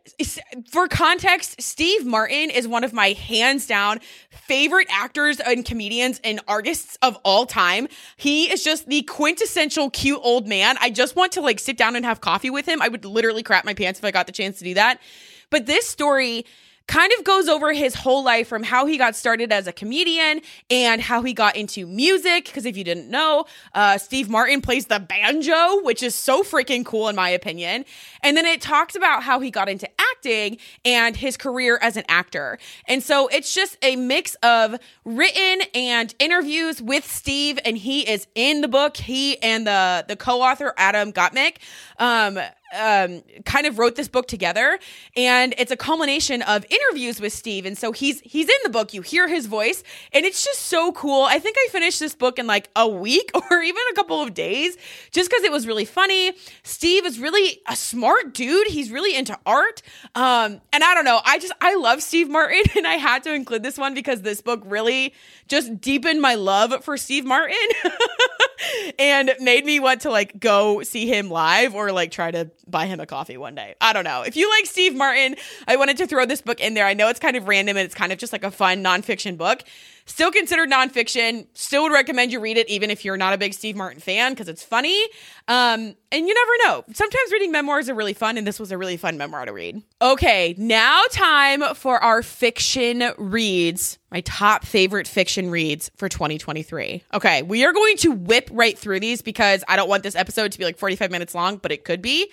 For 0.71 0.87
context, 0.87 1.61
Steve 1.61 2.05
Martin 2.05 2.49
is 2.49 2.67
one 2.67 2.83
of 2.83 2.93
my 2.93 3.09
hands 3.09 3.67
down 3.67 3.99
favorite 4.29 4.87
actors 4.89 5.39
and 5.41 5.65
comedians 5.65 6.21
and 6.23 6.39
artists 6.47 6.97
of 7.01 7.17
all 7.25 7.45
time. 7.45 7.89
He 8.15 8.51
is 8.51 8.63
just 8.63 8.87
the 8.87 9.01
quintessential 9.01 9.89
cute 9.89 10.19
old 10.23 10.47
man. 10.47 10.77
I 10.79 10.89
just 10.89 11.15
want 11.17 11.33
to 11.33 11.41
like 11.41 11.59
sit 11.59 11.75
down 11.75 11.97
and 11.97 12.05
have 12.05 12.21
coffee 12.21 12.49
with 12.49 12.65
him. 12.65 12.81
I 12.81 12.87
would 12.87 13.03
literally 13.03 13.43
crap 13.43 13.65
my 13.65 13.73
pants 13.73 13.99
if 13.99 14.05
I 14.05 14.11
got 14.11 14.27
the 14.27 14.31
chance 14.31 14.59
to 14.59 14.63
do 14.63 14.75
that. 14.75 15.01
But 15.49 15.65
this 15.65 15.87
story 15.87 16.45
kind 16.87 17.11
of 17.17 17.23
goes 17.23 17.47
over 17.47 17.73
his 17.73 17.93
whole 17.95 18.23
life 18.23 18.47
from 18.47 18.63
how 18.63 18.85
he 18.85 18.97
got 18.97 19.15
started 19.15 19.51
as 19.51 19.67
a 19.67 19.73
comedian 19.73 20.41
and 20.69 21.01
how 21.01 21.21
he 21.21 21.33
got 21.33 21.55
into 21.55 21.85
music. 21.85 22.45
Because 22.45 22.65
if 22.65 22.77
you 22.77 22.83
didn't 22.83 23.09
know, 23.09 23.45
uh, 23.73 23.97
Steve 23.97 24.29
Martin 24.29 24.61
plays 24.61 24.87
the 24.87 24.99
banjo, 24.99 25.81
which 25.81 26.01
is 26.01 26.15
so 26.15 26.43
freaking 26.43 26.85
cool 26.85 27.09
in 27.09 27.15
my 27.15 27.29
opinion. 27.29 27.85
And 28.23 28.37
then 28.37 28.45
it 28.45 28.61
talks 28.61 28.95
about 28.95 29.23
how 29.23 29.39
he 29.39 29.51
got 29.51 29.69
into 29.69 29.89
acting 29.99 30.57
and 30.85 31.15
his 31.15 31.37
career 31.37 31.77
as 31.81 31.97
an 31.97 32.05
actor. 32.07 32.57
And 32.87 33.03
so 33.03 33.27
it's 33.27 33.53
just 33.53 33.77
a 33.81 33.95
mix 33.95 34.35
of 34.35 34.75
written 35.03 35.67
and 35.73 36.13
interviews 36.19 36.81
with 36.81 37.05
Steve, 37.05 37.59
and 37.65 37.77
he 37.77 38.01
is 38.09 38.27
in 38.35 38.61
the 38.61 38.67
book. 38.67 38.97
He 38.97 39.41
and 39.41 39.67
the 39.67 40.05
the 40.07 40.15
co-author 40.15 40.73
Adam 40.77 41.11
Gopnik. 41.11 41.57
Um, 41.99 42.39
um, 42.75 43.23
kind 43.45 43.65
of 43.65 43.79
wrote 43.79 43.95
this 43.95 44.07
book 44.07 44.27
together, 44.27 44.79
and 45.15 45.53
it's 45.57 45.71
a 45.71 45.77
culmination 45.77 46.41
of 46.41 46.65
interviews 46.69 47.21
with 47.21 47.33
Steve. 47.33 47.65
And 47.65 47.77
so 47.77 47.91
he's 47.91 48.19
he's 48.21 48.47
in 48.47 48.55
the 48.63 48.69
book. 48.69 48.93
You 48.93 49.01
hear 49.01 49.27
his 49.27 49.45
voice, 49.45 49.83
and 50.13 50.25
it's 50.25 50.43
just 50.43 50.61
so 50.61 50.91
cool. 50.91 51.23
I 51.23 51.39
think 51.39 51.57
I 51.57 51.69
finished 51.71 51.99
this 51.99 52.15
book 52.15 52.39
in 52.39 52.47
like 52.47 52.69
a 52.75 52.87
week 52.87 53.31
or 53.51 53.61
even 53.61 53.81
a 53.91 53.95
couple 53.95 54.21
of 54.21 54.33
days, 54.33 54.77
just 55.11 55.29
because 55.29 55.43
it 55.43 55.51
was 55.51 55.67
really 55.67 55.85
funny. 55.85 56.33
Steve 56.63 57.05
is 57.05 57.19
really 57.19 57.61
a 57.67 57.75
smart 57.75 58.33
dude. 58.33 58.67
He's 58.67 58.91
really 58.91 59.15
into 59.15 59.37
art, 59.45 59.81
um, 60.15 60.61
and 60.73 60.83
I 60.83 60.93
don't 60.93 61.05
know. 61.05 61.21
I 61.25 61.39
just 61.39 61.53
I 61.61 61.75
love 61.75 62.01
Steve 62.01 62.29
Martin, 62.29 62.63
and 62.75 62.87
I 62.87 62.95
had 62.95 63.23
to 63.23 63.33
include 63.33 63.63
this 63.63 63.77
one 63.77 63.93
because 63.93 64.21
this 64.21 64.41
book 64.41 64.61
really 64.65 65.13
just 65.47 65.79
deepened 65.81 66.21
my 66.21 66.35
love 66.35 66.83
for 66.83 66.97
Steve 66.97 67.25
Martin. 67.25 67.57
and 68.99 69.31
made 69.39 69.65
me 69.65 69.79
want 69.79 70.01
to 70.01 70.09
like 70.09 70.39
go 70.39 70.81
see 70.83 71.07
him 71.07 71.29
live 71.29 71.75
or 71.75 71.91
like 71.91 72.11
try 72.11 72.31
to 72.31 72.49
buy 72.67 72.85
him 72.85 72.99
a 72.99 73.05
coffee 73.05 73.37
one 73.37 73.55
day. 73.55 73.75
I 73.81 73.93
don't 73.93 74.03
know. 74.03 74.23
If 74.23 74.35
you 74.35 74.49
like 74.49 74.65
Steve 74.65 74.95
Martin, 74.95 75.35
I 75.67 75.75
wanted 75.75 75.97
to 75.97 76.07
throw 76.07 76.25
this 76.25 76.41
book 76.41 76.59
in 76.59 76.73
there. 76.73 76.85
I 76.85 76.93
know 76.93 77.09
it's 77.09 77.19
kind 77.19 77.35
of 77.35 77.47
random 77.47 77.77
and 77.77 77.85
it's 77.85 77.95
kind 77.95 78.11
of 78.11 78.17
just 78.17 78.33
like 78.33 78.43
a 78.43 78.51
fun 78.51 78.83
nonfiction 78.83 79.37
book. 79.37 79.63
Still 80.07 80.31
considered 80.31 80.71
nonfiction. 80.71 81.47
Still 81.53 81.83
would 81.83 81.91
recommend 81.91 82.31
you 82.31 82.39
read 82.39 82.57
it, 82.57 82.67
even 82.69 82.89
if 82.89 83.03
you're 83.03 83.17
not 83.17 83.33
a 83.33 83.37
big 83.37 83.53
Steve 83.53 83.75
Martin 83.75 83.99
fan, 83.99 84.31
because 84.31 84.47
it's 84.47 84.63
funny. 84.63 85.03
Um, 85.49 85.95
and 86.11 86.27
you 86.27 86.33
never 86.33 86.51
know. 86.63 86.85
Sometimes 86.93 87.31
reading 87.31 87.51
memoirs 87.51 87.89
are 87.89 87.93
really 87.93 88.13
fun, 88.13 88.37
and 88.37 88.47
this 88.47 88.57
was 88.57 88.71
a 88.71 88.77
really 88.77 88.95
fun 88.95 89.17
memoir 89.17 89.45
to 89.45 89.51
read. 89.51 89.83
Okay, 90.01 90.55
now 90.57 91.03
time 91.11 91.61
for 91.75 92.01
our 92.01 92.23
fiction 92.23 93.03
reads. 93.17 93.99
My 94.09 94.21
top 94.21 94.63
favorite 94.63 95.07
fiction 95.07 95.49
reads 95.49 95.91
for 95.97 96.07
2023. 96.07 97.03
Okay, 97.13 97.41
we 97.43 97.65
are 97.65 97.73
going 97.73 97.97
to 97.97 98.13
whip 98.13 98.49
right 98.53 98.77
through 98.77 99.01
these 99.01 99.21
because 99.21 99.65
I 99.67 99.75
don't 99.75 99.89
want 99.89 100.03
this 100.03 100.15
episode 100.15 100.53
to 100.53 100.57
be 100.57 100.63
like 100.63 100.77
45 100.77 101.11
minutes 101.11 101.35
long, 101.35 101.57
but 101.57 101.73
it 101.73 101.83
could 101.83 102.01
be. 102.01 102.31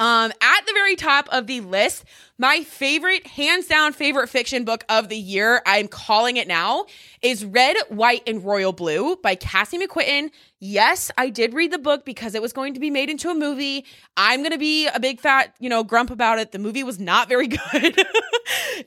Um, 0.00 0.32
at 0.40 0.66
the 0.66 0.72
very 0.72 0.96
top 0.96 1.28
of 1.30 1.46
the 1.46 1.60
list, 1.60 2.06
my 2.38 2.62
favorite, 2.62 3.26
hands 3.26 3.66
down 3.66 3.92
favorite 3.92 4.28
fiction 4.28 4.64
book 4.64 4.82
of 4.88 5.10
the 5.10 5.16
year, 5.16 5.60
I'm 5.66 5.88
calling 5.88 6.38
it 6.38 6.48
now, 6.48 6.86
is 7.20 7.44
Red, 7.44 7.76
White, 7.90 8.22
and 8.26 8.42
Royal 8.42 8.72
Blue 8.72 9.16
by 9.16 9.34
Cassie 9.34 9.78
McQuiston. 9.78 10.30
Yes, 10.58 11.10
I 11.18 11.28
did 11.28 11.52
read 11.52 11.70
the 11.70 11.78
book 11.78 12.06
because 12.06 12.34
it 12.34 12.40
was 12.40 12.54
going 12.54 12.72
to 12.72 12.80
be 12.80 12.88
made 12.88 13.10
into 13.10 13.28
a 13.28 13.34
movie. 13.34 13.84
I'm 14.16 14.40
going 14.40 14.52
to 14.52 14.58
be 14.58 14.88
a 14.88 14.98
big 14.98 15.20
fat, 15.20 15.54
you 15.58 15.68
know, 15.68 15.84
grump 15.84 16.10
about 16.10 16.38
it. 16.38 16.52
The 16.52 16.58
movie 16.58 16.82
was 16.82 16.98
not 16.98 17.28
very 17.28 17.46
good. 17.48 18.02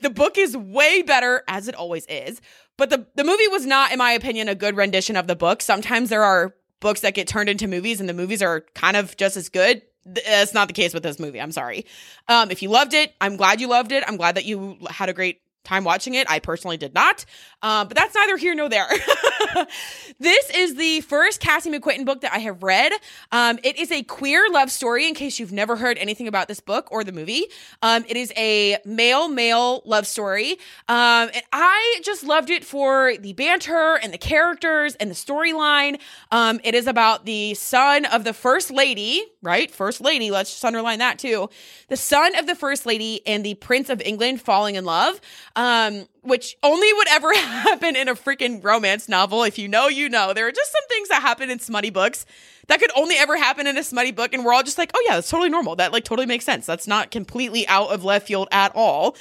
the 0.02 0.10
book 0.10 0.40
is 0.40 0.58
way 0.58 1.04
better, 1.04 1.44
as 1.48 1.68
it 1.68 1.76
always 1.76 2.08
is. 2.08 2.42
But 2.76 2.90
the, 2.90 3.06
the 3.14 3.24
movie 3.24 3.48
was 3.50 3.68
not, 3.68 3.92
in 3.92 4.00
my 4.00 4.14
opinion, 4.14 4.50
a 4.50 4.56
good 4.56 4.76
rendition 4.76 5.16
of 5.16 5.28
the 5.28 5.36
book. 5.36 5.62
Sometimes 5.62 6.10
there 6.10 6.24
are 6.24 6.56
books 6.80 7.02
that 7.02 7.14
get 7.14 7.28
turned 7.28 7.50
into 7.50 7.68
movies 7.68 8.00
and 8.00 8.10
the 8.10 8.14
movies 8.14 8.42
are 8.42 8.66
kind 8.74 8.98
of 8.98 9.16
just 9.16 9.38
as 9.38 9.48
good 9.48 9.84
that's 10.06 10.54
not 10.54 10.68
the 10.68 10.74
case 10.74 10.94
with 10.94 11.04
this 11.04 11.20
movie. 11.20 11.40
I'm 11.40 11.52
sorry. 11.52 11.86
Um, 12.28 12.52
if 12.52 12.62
you 12.62 12.70
loved 12.70 12.94
it, 12.94 13.14
I'm 13.22 13.38
glad 13.38 13.62
you 13.62 13.68
loved 13.68 13.92
it. 13.92 14.04
I'm 14.08 14.18
glad 14.18 14.36
that 14.36 14.46
you 14.46 14.78
had 14.90 15.10
a 15.10 15.14
great 15.14 15.42
time 15.64 15.84
watching 15.84 16.14
it. 16.14 16.30
I 16.30 16.40
personally 16.40 16.78
did 16.78 16.94
not, 16.94 17.26
uh, 17.62 17.86
but 17.86 17.96
that's 17.96 18.14
neither 18.16 18.38
here 18.38 18.54
nor 18.56 18.70
there. 18.70 18.88
this 20.20 20.50
is 20.52 20.76
the 20.76 21.02
first 21.02 21.40
Cassie 21.40 21.72
McQuiston 21.72 22.06
book 22.06 22.22
that 22.22 22.34
I 22.34 22.40
have 22.40 22.64
read. 22.64 22.92
Um, 23.32 23.60
it 23.64 23.78
is 23.78 23.92
a 23.92 24.04
queer 24.04 24.50
love 24.52 24.72
story, 24.72 25.08
in 25.08 25.16
case 25.16 25.40
you've 25.40 25.52
never 25.52 25.76
heard 25.76 25.98
anything 25.98 26.28
about 26.28 26.48
this 26.48 26.60
book 26.60 26.88
or 26.92 27.04
the 27.04 27.12
movie. 27.12 27.46
Um, 27.82 28.04
it 28.08 28.18
is 28.18 28.34
a 28.36 28.78
male 28.86 29.30
male 29.30 29.82
love 29.86 30.08
story. 30.08 30.54
Um, 30.88 31.30
and 31.34 31.44
I 31.52 32.02
just 32.04 32.24
loved 32.24 32.50
it 32.50 32.66
for 32.66 33.16
the 33.18 33.34
banter 33.34 34.00
and 34.02 34.14
the 34.14 34.18
characters 34.18 34.96
and 34.96 35.10
the 35.10 35.16
storyline. 35.16 36.00
Um, 36.32 36.60
it 36.64 36.76
is 36.76 36.88
about 36.88 37.26
the 37.26 37.54
son 37.54 38.06
of 38.06 38.24
the 38.24 38.34
first 38.34 38.72
lady, 38.72 39.24
right? 39.42 39.72
First 39.72 40.02
lady, 40.02 40.32
let's 40.32 40.52
just 40.52 40.66
underline 40.66 41.00
that 41.00 41.20
too. 41.20 41.50
The 41.88 41.98
son 41.98 42.38
of 42.38 42.48
the 42.48 42.56
first 42.56 42.86
lady 42.86 43.26
and 43.26 43.46
the 43.46 43.56
prince 43.56 43.90
of 43.90 44.02
England 44.02 44.42
falling 44.42 44.76
in 44.76 44.86
love 44.86 45.22
um, 45.56 46.08
which 46.22 46.56
only 46.64 46.92
would 46.94 47.08
ever 47.10 47.34
happen 47.38 47.96
in 47.96 48.08
a 48.08 48.16
freaking 48.16 48.64
romance 48.64 49.08
novel. 49.08 49.44
If 49.44 49.58
you 49.58 49.68
know, 49.68 49.88
you 49.88 50.10
know. 50.10 50.34
There 50.34 50.48
are 50.48 50.52
just 50.52 50.72
some 50.72 50.88
things 50.90 51.10
that 51.10 51.22
happen 51.22 51.50
in 51.50 51.60
smutty 51.60 51.90
books 51.90 52.26
that 52.68 52.80
could 52.80 52.92
only 52.96 53.16
ever 53.16 53.38
happen 53.38 53.68
in 53.68 53.78
a 53.78 53.84
smutty 53.84 54.12
book, 54.12 54.34
and 54.34 54.46
we're 54.46 54.54
all 54.54 54.64
just 54.64 54.78
like, 54.78 54.92
oh 54.94 55.04
yeah, 55.08 55.16
that's 55.16 55.30
totally 55.30 55.50
normal. 55.50 55.76
That 55.76 55.92
like 55.92 56.06
totally 56.06 56.28
makes 56.28 56.46
sense. 56.46 56.66
That's 56.66 56.88
not 56.88 57.12
completely 57.12 57.68
out 57.68 57.90
of 57.90 58.04
left 58.04 58.28
field 58.28 58.48
at 58.52 58.72
all. 58.76 59.16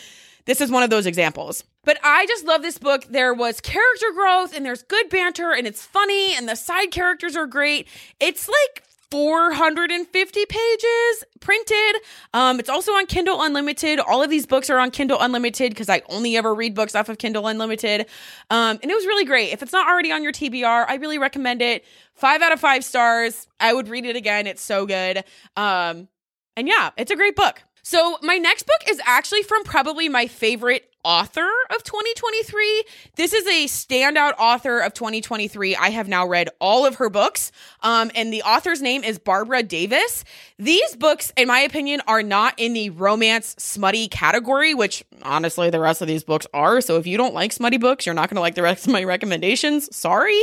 This 0.45 0.61
is 0.61 0.71
one 0.71 0.83
of 0.83 0.91
those 0.91 1.07
examples. 1.07 1.65
But 1.85 1.99
I 2.03 2.27
just 2.27 2.45
love 2.45 2.62
this 2.62 2.79
book. 2.79 3.05
There 3.09 3.35
was 3.35 3.61
character 3.61 4.12
growth 4.15 4.55
and 4.55 4.65
there's 4.65 4.83
good 4.85 5.09
banter 5.09 5.53
and 5.53 5.67
it's 5.67 5.85
funny 5.85 6.35
and 6.35 6.49
the 6.49 6.55
side 6.55 6.93
characters 6.93 7.35
are 7.35 7.47
great. 7.47 7.89
It's 8.21 8.49
like 8.49 8.85
450 9.12 10.47
pages 10.47 11.25
printed. 11.38 11.97
Um, 12.33 12.59
it's 12.59 12.71
also 12.71 12.92
on 12.92 13.04
Kindle 13.04 13.42
Unlimited. 13.42 14.00
All 14.00 14.23
of 14.23 14.31
these 14.31 14.47
books 14.47 14.71
are 14.71 14.78
on 14.78 14.90
Kindle 14.90 15.21
Unlimited 15.21 15.71
because 15.73 15.90
I 15.90 16.00
only 16.09 16.35
ever 16.35 16.54
read 16.54 16.75
books 16.75 16.95
off 16.95 17.11
of 17.11 17.19
Kindle 17.19 17.47
Unlimited. 17.47 18.07
Um, 18.49 18.78
and 18.83 18.90
it 18.90 18.95
was 18.95 19.04
really 19.04 19.26
great. 19.26 19.52
If 19.52 19.62
it's 19.62 19.73
not 19.73 19.87
already 19.87 20.12
on 20.12 20.23
your 20.23 20.33
TBR, 20.33 20.87
I 20.88 20.95
really 20.95 21.19
recommend 21.19 21.61
it. 21.61 21.85
Five 22.14 22.40
out 22.40 22.52
of 22.52 22.61
five 22.61 22.85
stars. 22.85 23.49
I 23.61 23.75
would 23.75 23.88
read 23.88 24.07
it 24.07 24.16
again. 24.16 24.47
It's 24.47 24.62
so 24.62 24.87
good. 24.87 25.25
Um, 25.59 26.09
and 26.57 26.66
yeah, 26.66 26.92
it's 26.97 27.11
a 27.11 27.16
great 27.16 27.37
book. 27.37 27.62
So, 27.83 28.16
my 28.23 28.38
next 28.38 28.62
book 28.62 28.88
is 28.88 28.99
actually 29.04 29.42
from 29.42 29.62
probably 29.64 30.09
my 30.09 30.26
favorite 30.26 30.92
author 31.05 31.49
of 31.71 31.83
2023. 31.83 32.85
This 33.17 33.33
is 33.33 33.47
a 33.47 33.67
standout 33.67 34.35
author 34.39 34.81
of 34.81 34.95
2023. 34.95 35.77
I 35.77 35.91
have 35.91 36.09
now 36.09 36.27
read 36.27 36.49
all 36.61 36.87
of 36.87 36.97
her 36.97 37.11
books, 37.11 37.53
um, 37.83 38.11
and 38.15 38.33
the 38.33 38.43
author's 38.43 38.81
name 38.81 39.05
is 39.05 39.19
Barbara 39.19 39.63
Davis. 39.63 40.25
These 40.59 40.97
books, 40.97 41.33
in 41.37 41.49
my 41.49 41.61
opinion, 41.61 42.03
are 42.07 42.23
not 42.23 42.55
in 42.57 42.73
the 42.73 42.91
romance 42.91 43.55
smutty 43.59 44.09
category, 44.09 44.75
which 44.75 45.05
honestly, 45.23 45.71
the 45.71 45.81
rest 45.81 46.03
of 46.03 46.09
these 46.09 46.25
books 46.25 46.47
are. 46.55 46.81
So, 46.81 46.97
if 46.99 47.07
you 47.07 47.17
don't 47.17 47.35
like 47.35 47.53
smutty 47.53 47.79
books, 47.79 48.07
you're 48.07 48.15
not 48.15 48.29
going 48.29 48.37
to 48.37 48.41
like 48.41 48.55
the 48.55 48.63
rest 48.63 48.87
of 48.87 48.93
my 48.93 49.05
recommendations. 49.05 49.95
Sorry. 49.95 50.43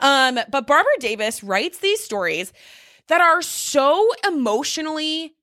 Um, 0.00 0.38
but 0.50 0.66
Barbara 0.66 0.92
Davis 1.00 1.42
writes 1.42 1.78
these 1.78 2.00
stories 2.00 2.52
that 3.08 3.20
are 3.20 3.42
so 3.42 4.08
emotionally 4.26 5.33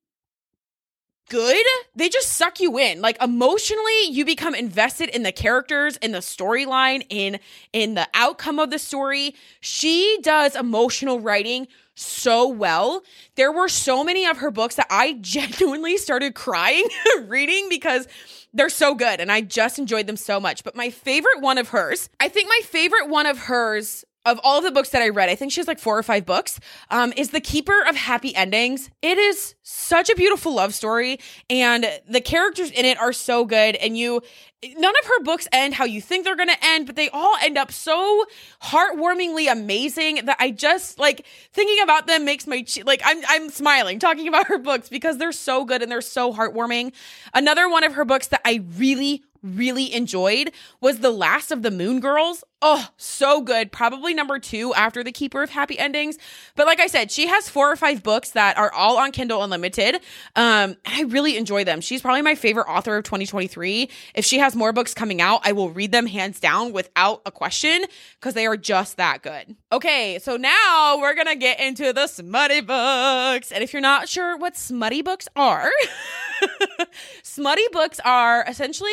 good. 1.31 1.65
They 1.95 2.09
just 2.09 2.33
suck 2.33 2.59
you 2.59 2.77
in. 2.77 2.99
Like 2.99 3.19
emotionally, 3.23 4.09
you 4.09 4.25
become 4.25 4.53
invested 4.53 5.07
in 5.09 5.23
the 5.23 5.31
characters, 5.31 5.95
in 5.97 6.11
the 6.11 6.19
storyline, 6.19 7.05
in 7.09 7.39
in 7.71 7.93
the 7.93 8.05
outcome 8.13 8.59
of 8.59 8.69
the 8.69 8.77
story. 8.77 9.33
She 9.61 10.17
does 10.21 10.57
emotional 10.57 11.21
writing 11.21 11.69
so 11.95 12.49
well. 12.49 13.03
There 13.35 13.51
were 13.51 13.69
so 13.69 14.03
many 14.03 14.25
of 14.25 14.39
her 14.39 14.51
books 14.51 14.75
that 14.75 14.87
I 14.89 15.13
genuinely 15.21 15.95
started 15.95 16.35
crying 16.35 16.83
reading 17.21 17.69
because 17.69 18.09
they're 18.53 18.67
so 18.67 18.93
good 18.93 19.21
and 19.21 19.31
I 19.31 19.39
just 19.39 19.79
enjoyed 19.79 20.07
them 20.07 20.17
so 20.17 20.37
much. 20.37 20.65
But 20.65 20.75
my 20.75 20.89
favorite 20.89 21.39
one 21.39 21.57
of 21.57 21.69
hers, 21.69 22.09
I 22.19 22.27
think 22.27 22.49
my 22.49 22.59
favorite 22.65 23.07
one 23.07 23.25
of 23.25 23.37
hers 23.37 24.03
of 24.25 24.39
all 24.43 24.61
the 24.61 24.71
books 24.71 24.89
that 24.89 25.01
I 25.01 25.09
read, 25.09 25.29
I 25.29 25.35
think 25.35 25.51
she 25.51 25.59
has 25.59 25.67
like 25.67 25.79
four 25.79 25.97
or 25.97 26.03
five 26.03 26.25
books, 26.25 26.59
um, 26.89 27.11
is 27.17 27.31
The 27.31 27.41
Keeper 27.41 27.83
of 27.87 27.95
Happy 27.95 28.35
Endings. 28.35 28.89
It 29.01 29.17
is 29.17 29.55
such 29.63 30.09
a 30.09 30.15
beautiful 30.15 30.53
love 30.53 30.73
story, 30.73 31.19
and 31.49 31.87
the 32.07 32.21
characters 32.21 32.69
in 32.71 32.85
it 32.85 32.99
are 32.99 33.13
so 33.13 33.45
good. 33.45 33.75
And 33.77 33.97
you, 33.97 34.21
none 34.77 34.93
of 35.01 35.05
her 35.05 35.23
books 35.23 35.47
end 35.51 35.73
how 35.73 35.85
you 35.85 36.01
think 36.01 36.23
they're 36.23 36.35
going 36.35 36.49
to 36.49 36.63
end, 36.65 36.85
but 36.85 36.95
they 36.95 37.09
all 37.09 37.35
end 37.41 37.57
up 37.57 37.71
so 37.71 38.25
heartwarmingly 38.61 39.51
amazing 39.51 40.25
that 40.25 40.37
I 40.39 40.51
just 40.51 40.99
like 40.99 41.25
thinking 41.51 41.81
about 41.83 42.05
them 42.05 42.23
makes 42.23 42.45
my 42.45 42.63
like 42.85 43.01
I'm 43.03 43.23
I'm 43.27 43.49
smiling 43.49 43.97
talking 43.97 44.27
about 44.29 44.47
her 44.47 44.59
books 44.59 44.87
because 44.89 45.17
they're 45.17 45.31
so 45.31 45.65
good 45.65 45.81
and 45.81 45.91
they're 45.91 46.01
so 46.01 46.31
heartwarming. 46.31 46.93
Another 47.33 47.67
one 47.67 47.83
of 47.83 47.93
her 47.93 48.05
books 48.05 48.27
that 48.27 48.41
I 48.45 48.63
really 48.77 49.23
really 49.43 49.93
enjoyed 49.93 50.51
was 50.79 50.99
The 50.99 51.09
Last 51.09 51.51
of 51.51 51.63
the 51.63 51.71
Moon 51.71 51.99
Girls. 51.99 52.43
Oh, 52.63 52.87
so 52.95 53.41
good. 53.41 53.71
Probably 53.71 54.13
number 54.13 54.37
two 54.37 54.71
after 54.75 55.03
The 55.03 55.11
Keeper 55.11 55.41
of 55.41 55.49
Happy 55.49 55.79
Endings. 55.79 56.19
But 56.55 56.67
like 56.67 56.79
I 56.79 56.85
said, 56.85 57.09
she 57.09 57.25
has 57.25 57.49
four 57.49 57.71
or 57.71 57.75
five 57.75 58.03
books 58.03 58.31
that 58.31 58.55
are 58.55 58.71
all 58.71 58.97
on 58.97 59.11
Kindle 59.11 59.41
Unlimited. 59.41 59.95
Um, 60.35 60.77
I 60.85 61.03
really 61.07 61.37
enjoy 61.37 61.63
them. 61.63 61.81
She's 61.81 62.03
probably 62.03 62.21
my 62.21 62.35
favorite 62.35 62.67
author 62.67 62.97
of 62.97 63.03
2023. 63.03 63.89
If 64.13 64.25
she 64.25 64.37
has 64.37 64.55
more 64.55 64.73
books 64.73 64.93
coming 64.93 65.21
out, 65.21 65.41
I 65.43 65.53
will 65.53 65.71
read 65.71 65.91
them 65.91 66.05
hands 66.05 66.39
down 66.39 66.71
without 66.71 67.23
a 67.25 67.31
question 67.31 67.83
because 68.19 68.35
they 68.35 68.45
are 68.45 68.57
just 68.57 68.97
that 68.97 69.23
good. 69.23 69.55
Okay, 69.71 70.19
so 70.19 70.37
now 70.37 70.99
we're 70.99 71.15
gonna 71.15 71.35
get 71.35 71.59
into 71.59 71.93
the 71.93 72.05
smutty 72.05 72.61
books. 72.61 73.51
And 73.51 73.63
if 73.63 73.73
you're 73.73 73.81
not 73.81 74.07
sure 74.07 74.37
what 74.37 74.55
smutty 74.55 75.01
books 75.01 75.27
are, 75.35 75.71
smutty 77.23 77.65
books 77.71 77.99
are 78.05 78.45
essentially 78.47 78.91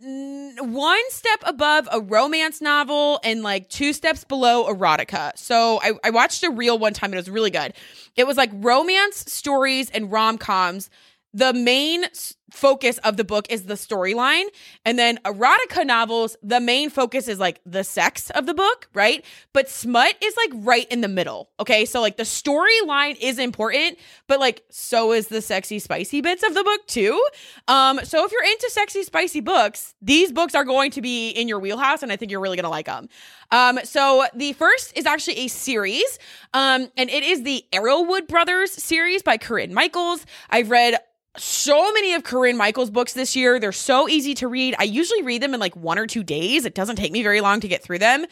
one 0.00 1.10
step 1.10 1.42
above 1.44 1.88
a 1.92 2.00
romance 2.00 2.60
novel 2.60 3.20
and 3.24 3.42
like 3.42 3.68
two 3.68 3.92
steps 3.92 4.24
below 4.24 4.72
erotica. 4.72 5.36
So 5.36 5.80
I, 5.82 5.92
I 6.04 6.10
watched 6.10 6.42
a 6.42 6.50
reel 6.50 6.78
one 6.78 6.92
time 6.92 7.08
and 7.08 7.14
it 7.14 7.18
was 7.18 7.30
really 7.30 7.50
good. 7.50 7.74
It 8.16 8.26
was 8.26 8.36
like 8.36 8.50
romance 8.54 9.32
stories 9.32 9.90
and 9.90 10.10
rom 10.10 10.38
coms. 10.38 10.90
The 11.34 11.52
main 11.52 12.04
focus 12.52 12.98
of 12.98 13.16
the 13.16 13.24
book 13.24 13.46
is 13.50 13.64
the 13.64 13.74
storyline. 13.74 14.44
And 14.84 14.98
then 14.98 15.18
erotica 15.24 15.86
novels, 15.86 16.36
the 16.42 16.60
main 16.60 16.90
focus 16.90 17.26
is 17.26 17.38
like 17.38 17.60
the 17.64 17.82
sex 17.82 18.30
of 18.30 18.46
the 18.46 18.54
book, 18.54 18.88
right? 18.94 19.24
But 19.52 19.68
smut 19.68 20.14
is 20.22 20.36
like 20.36 20.50
right 20.64 20.86
in 20.90 21.00
the 21.00 21.08
middle. 21.08 21.50
Okay. 21.58 21.84
So 21.86 22.00
like 22.00 22.18
the 22.18 22.24
storyline 22.24 23.16
is 23.20 23.38
important, 23.38 23.98
but 24.28 24.38
like 24.38 24.62
so 24.70 25.12
is 25.12 25.28
the 25.28 25.40
sexy, 25.40 25.78
spicy 25.78 26.20
bits 26.20 26.42
of 26.42 26.54
the 26.54 26.62
book 26.62 26.86
too. 26.86 27.24
Um, 27.68 28.00
so 28.04 28.24
if 28.24 28.32
you're 28.32 28.44
into 28.44 28.68
sexy, 28.70 29.02
spicy 29.02 29.40
books, 29.40 29.94
these 30.02 30.30
books 30.30 30.54
are 30.54 30.64
going 30.64 30.90
to 30.92 31.00
be 31.00 31.30
in 31.30 31.48
your 31.48 31.58
wheelhouse 31.58 32.02
and 32.02 32.12
I 32.12 32.16
think 32.16 32.30
you're 32.30 32.40
really 32.40 32.56
gonna 32.56 32.68
like 32.68 32.86
them. 32.86 33.08
Um, 33.50 33.80
so 33.84 34.26
the 34.34 34.52
first 34.54 34.96
is 34.96 35.04
actually 35.04 35.38
a 35.38 35.48
series, 35.48 36.18
um, 36.54 36.90
and 36.96 37.10
it 37.10 37.22
is 37.22 37.42
the 37.42 37.64
Arrowood 37.72 38.26
Brothers 38.26 38.72
series 38.72 39.22
by 39.22 39.36
Corinne 39.36 39.74
Michaels. 39.74 40.24
I've 40.48 40.70
read 40.70 40.96
so 41.36 41.92
many 41.92 42.12
of 42.12 42.24
Corinne 42.24 42.58
Michaels' 42.58 42.90
books 42.90 43.14
this 43.14 43.34
year. 43.34 43.58
They're 43.58 43.72
so 43.72 44.08
easy 44.08 44.34
to 44.34 44.48
read. 44.48 44.74
I 44.78 44.84
usually 44.84 45.22
read 45.22 45.42
them 45.42 45.54
in 45.54 45.60
like 45.60 45.74
one 45.74 45.98
or 45.98 46.06
two 46.06 46.22
days. 46.22 46.66
It 46.66 46.74
doesn't 46.74 46.96
take 46.96 47.12
me 47.12 47.22
very 47.22 47.40
long 47.40 47.60
to 47.60 47.68
get 47.68 47.82
through 47.82 48.00
them. 48.00 48.26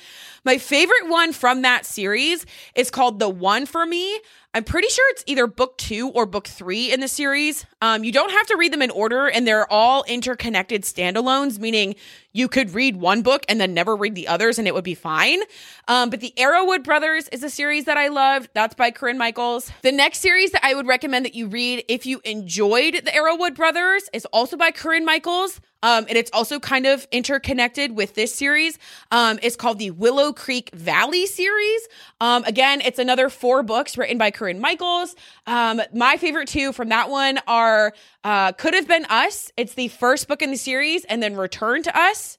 My 0.45 0.59
favorite 0.59 1.09
one 1.09 1.33
from 1.33 1.63
that 1.63 1.87
series 1.87 2.45
is 2.75 2.91
called 2.91 3.19
The 3.19 3.29
One 3.29 3.65
for 3.65 3.87
Me. 3.87 4.21
I'm 4.53 4.65
pretty 4.65 4.89
sure 4.89 5.05
it's 5.11 5.23
either 5.29 5.47
book 5.47 5.79
two 5.79 6.09
or 6.09 6.27
book 6.27 6.49
three 6.49 6.93
in 6.93 6.99
the 6.99 7.07
series. 7.07 7.65
Um, 7.81 8.03
you 8.03 8.11
don't 8.11 8.33
have 8.33 8.49
to 8.49 8.57
read 8.57 8.73
them 8.73 8.83
in 8.83 8.91
order, 8.91 9.29
and 9.29 9.47
they're 9.47 9.73
all 9.73 10.03
interconnected 10.09 10.83
standalones, 10.83 11.61
meaning 11.61 11.95
you 12.33 12.49
could 12.49 12.75
read 12.75 12.97
one 12.97 13.23
book 13.23 13.45
and 13.49 13.61
then 13.61 13.75
never 13.75 13.95
read 13.95 14.17
the 14.17 14.27
others, 14.27 14.59
and 14.59 14.67
it 14.67 14.75
would 14.75 14.83
be 14.83 14.97
fine. 14.97 15.39
Um, 15.87 16.11
but 16.11 16.19
the 16.19 16.35
Arrowood 16.37 16.83
Brothers 16.83 17.29
is 17.29 17.45
a 17.45 17.51
series 17.51 17.85
that 17.85 17.97
I 17.97 18.09
loved. 18.09 18.51
That's 18.53 18.75
by 18.75 18.91
Corinne 18.91 19.19
Michaels. 19.19 19.71
The 19.83 19.93
next 19.93 20.19
series 20.19 20.51
that 20.51 20.65
I 20.65 20.75
would 20.75 20.89
recommend 20.89 21.25
that 21.27 21.37
you 21.37 21.47
read 21.47 21.85
if 21.87 22.05
you 22.05 22.21
enjoyed 22.25 22.95
the 22.95 23.13
Arrowood 23.13 23.55
Brothers 23.55 24.11
is 24.13 24.27
also 24.27 24.57
by 24.57 24.73
Corinne 24.73 25.05
Michaels. 25.05 25.61
Um, 25.83 26.07
and 26.09 26.17
it's 26.17 26.31
also 26.33 26.59
kind 26.59 26.87
of 26.87 27.07
interconnected 27.11 27.97
with 27.97 28.15
this 28.15 28.35
series. 28.35 28.79
Um, 29.11 29.39
it's 29.43 29.57
called 29.57 29.79
the 29.79 29.91
Willow 29.91 30.33
Creek 30.33 30.71
Valley 30.75 31.27
series. 31.27 31.89
Um, 32.21 32.45
again, 32.45 32.81
it's 32.83 32.99
another 32.99 33.29
four 33.31 33.63
books 33.63 33.97
written 33.97 34.19
by 34.19 34.31
Corinne 34.31 34.61
Michaels. 34.61 35.15
Um, 35.47 35.81
my 35.95 36.17
favorite 36.17 36.49
two 36.49 36.73
from 36.73 36.91
that 36.91 37.09
one 37.11 37.39
are 37.47 37.93
uh, 38.25 38.53
Could 38.53 38.75
Have 38.75 38.87
Been 38.87 39.07
Us. 39.07 39.51
It's 39.57 39.75
the 39.75 39.89
first 39.89 40.29
book 40.29 40.43
in 40.43 40.51
the 40.51 40.57
series, 40.57 41.05
and 41.07 41.23
then 41.23 41.37
Return 41.37 41.83
to 41.85 41.99
Us. 41.99 42.39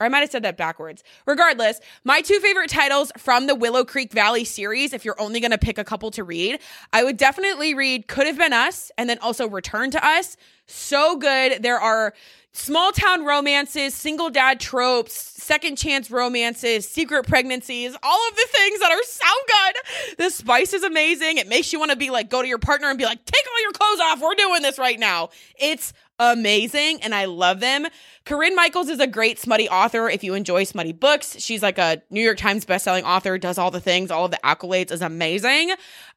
Or 0.00 0.06
I 0.06 0.08
might 0.08 0.20
have 0.20 0.30
said 0.30 0.44
that 0.44 0.56
backwards. 0.56 1.02
Regardless, 1.26 1.80
my 2.04 2.20
two 2.20 2.38
favorite 2.38 2.70
titles 2.70 3.10
from 3.18 3.48
the 3.48 3.56
Willow 3.56 3.84
Creek 3.84 4.12
Valley 4.12 4.44
series, 4.44 4.92
if 4.92 5.04
you're 5.04 5.20
only 5.20 5.40
going 5.40 5.50
to 5.50 5.58
pick 5.58 5.76
a 5.76 5.82
couple 5.82 6.12
to 6.12 6.22
read, 6.22 6.60
I 6.92 7.02
would 7.02 7.16
definitely 7.16 7.74
read 7.74 8.06
Could 8.06 8.28
Have 8.28 8.38
Been 8.38 8.52
Us 8.52 8.92
and 8.96 9.10
then 9.10 9.18
also 9.18 9.48
Return 9.48 9.90
to 9.90 10.06
Us. 10.06 10.36
So 10.66 11.16
good. 11.16 11.64
There 11.64 11.80
are 11.80 12.14
small 12.58 12.92
town 12.92 13.24
romances, 13.24 13.94
single 13.94 14.30
dad 14.30 14.60
tropes, 14.60 15.14
second 15.14 15.78
chance 15.78 16.10
romances, 16.10 16.86
secret 16.88 17.26
pregnancies, 17.26 17.96
all 18.02 18.28
of 18.28 18.36
the 18.36 18.46
things 18.50 18.80
that 18.80 18.92
are 18.92 19.02
so 19.04 19.24
good. 19.46 20.18
The 20.18 20.30
spice 20.30 20.74
is 20.74 20.82
amazing. 20.82 21.38
It 21.38 21.48
makes 21.48 21.72
you 21.72 21.78
want 21.78 21.92
to 21.92 21.96
be 21.96 22.10
like, 22.10 22.28
go 22.28 22.42
to 22.42 22.48
your 22.48 22.58
partner 22.58 22.88
and 22.88 22.98
be 22.98 23.04
like, 23.04 23.24
take 23.24 23.44
all 23.46 23.62
your 23.62 23.72
clothes 23.72 24.00
off. 24.00 24.20
We're 24.20 24.34
doing 24.34 24.62
this 24.62 24.78
right 24.78 24.98
now. 24.98 25.30
It's 25.58 25.92
amazing 26.18 27.02
and 27.02 27.14
I 27.14 27.26
love 27.26 27.60
them. 27.60 27.86
Corinne 28.24 28.54
Michaels 28.54 28.88
is 28.88 29.00
a 29.00 29.06
great 29.06 29.38
smutty 29.38 29.68
author 29.70 30.08
if 30.10 30.22
you 30.22 30.34
enjoy 30.34 30.64
smutty 30.64 30.92
books. 30.92 31.36
She's 31.38 31.62
like 31.62 31.78
a 31.78 32.02
New 32.10 32.20
York 32.20 32.36
Times 32.36 32.64
bestselling 32.66 33.04
author, 33.04 33.38
does 33.38 33.56
all 33.56 33.70
the 33.70 33.80
things, 33.80 34.10
all 34.10 34.26
of 34.26 34.30
the 34.30 34.40
accolades, 34.44 34.92
is 34.92 35.00
amazing. 35.00 35.72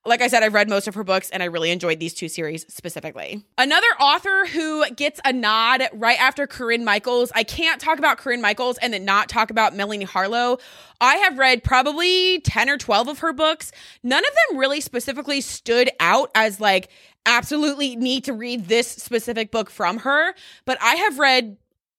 Like 0.05 0.21
I 0.21 0.27
said, 0.27 0.43
I've 0.43 0.53
read 0.53 0.67
most 0.67 0.87
of 0.87 0.95
her 0.95 1.03
books 1.03 1.29
and 1.29 1.41
I 1.41 1.45
really 1.45 1.71
enjoyed 1.71 1.99
these 1.99 2.13
two 2.13 2.27
series 2.27 2.65
specifically. 2.73 3.45
Another 3.57 3.87
author 3.99 4.45
who 4.47 4.89
gets 4.91 5.21
a 5.23 5.31
nod 5.31 5.83
right 5.93 6.19
after 6.19 6.47
Corinne 6.47 6.83
Michaels, 6.83 7.31
I 7.33 7.43
can't 7.43 7.79
talk 7.79 7.97
about 7.97 8.17
Corinne 8.17 8.41
Michaels 8.41 8.77
and 8.79 8.93
then 8.93 9.05
not 9.05 9.29
talk 9.29 9.51
about 9.51 9.75
Melanie 9.75 10.03
Harlow. 10.03 10.57
I 10.99 11.15
have 11.15 11.37
read 11.37 11.63
probably 11.63 12.41
10 12.41 12.69
or 12.69 12.77
12 12.77 13.07
of 13.07 13.19
her 13.19 13.31
books. 13.31 13.71
None 14.03 14.23
of 14.23 14.31
them 14.49 14.59
really 14.59 14.81
specifically 14.81 15.39
stood 15.39 15.89
out 15.99 16.29
as 16.35 16.59
like, 16.59 16.89
absolutely 17.25 17.95
need 17.95 18.23
to 18.25 18.33
read 18.33 18.67
this 18.67 18.87
specific 18.87 19.51
book 19.51 19.69
from 19.69 19.99
her, 19.99 20.33
but 20.65 20.77
I 20.81 20.95
have 20.95 21.19
read 21.19 21.57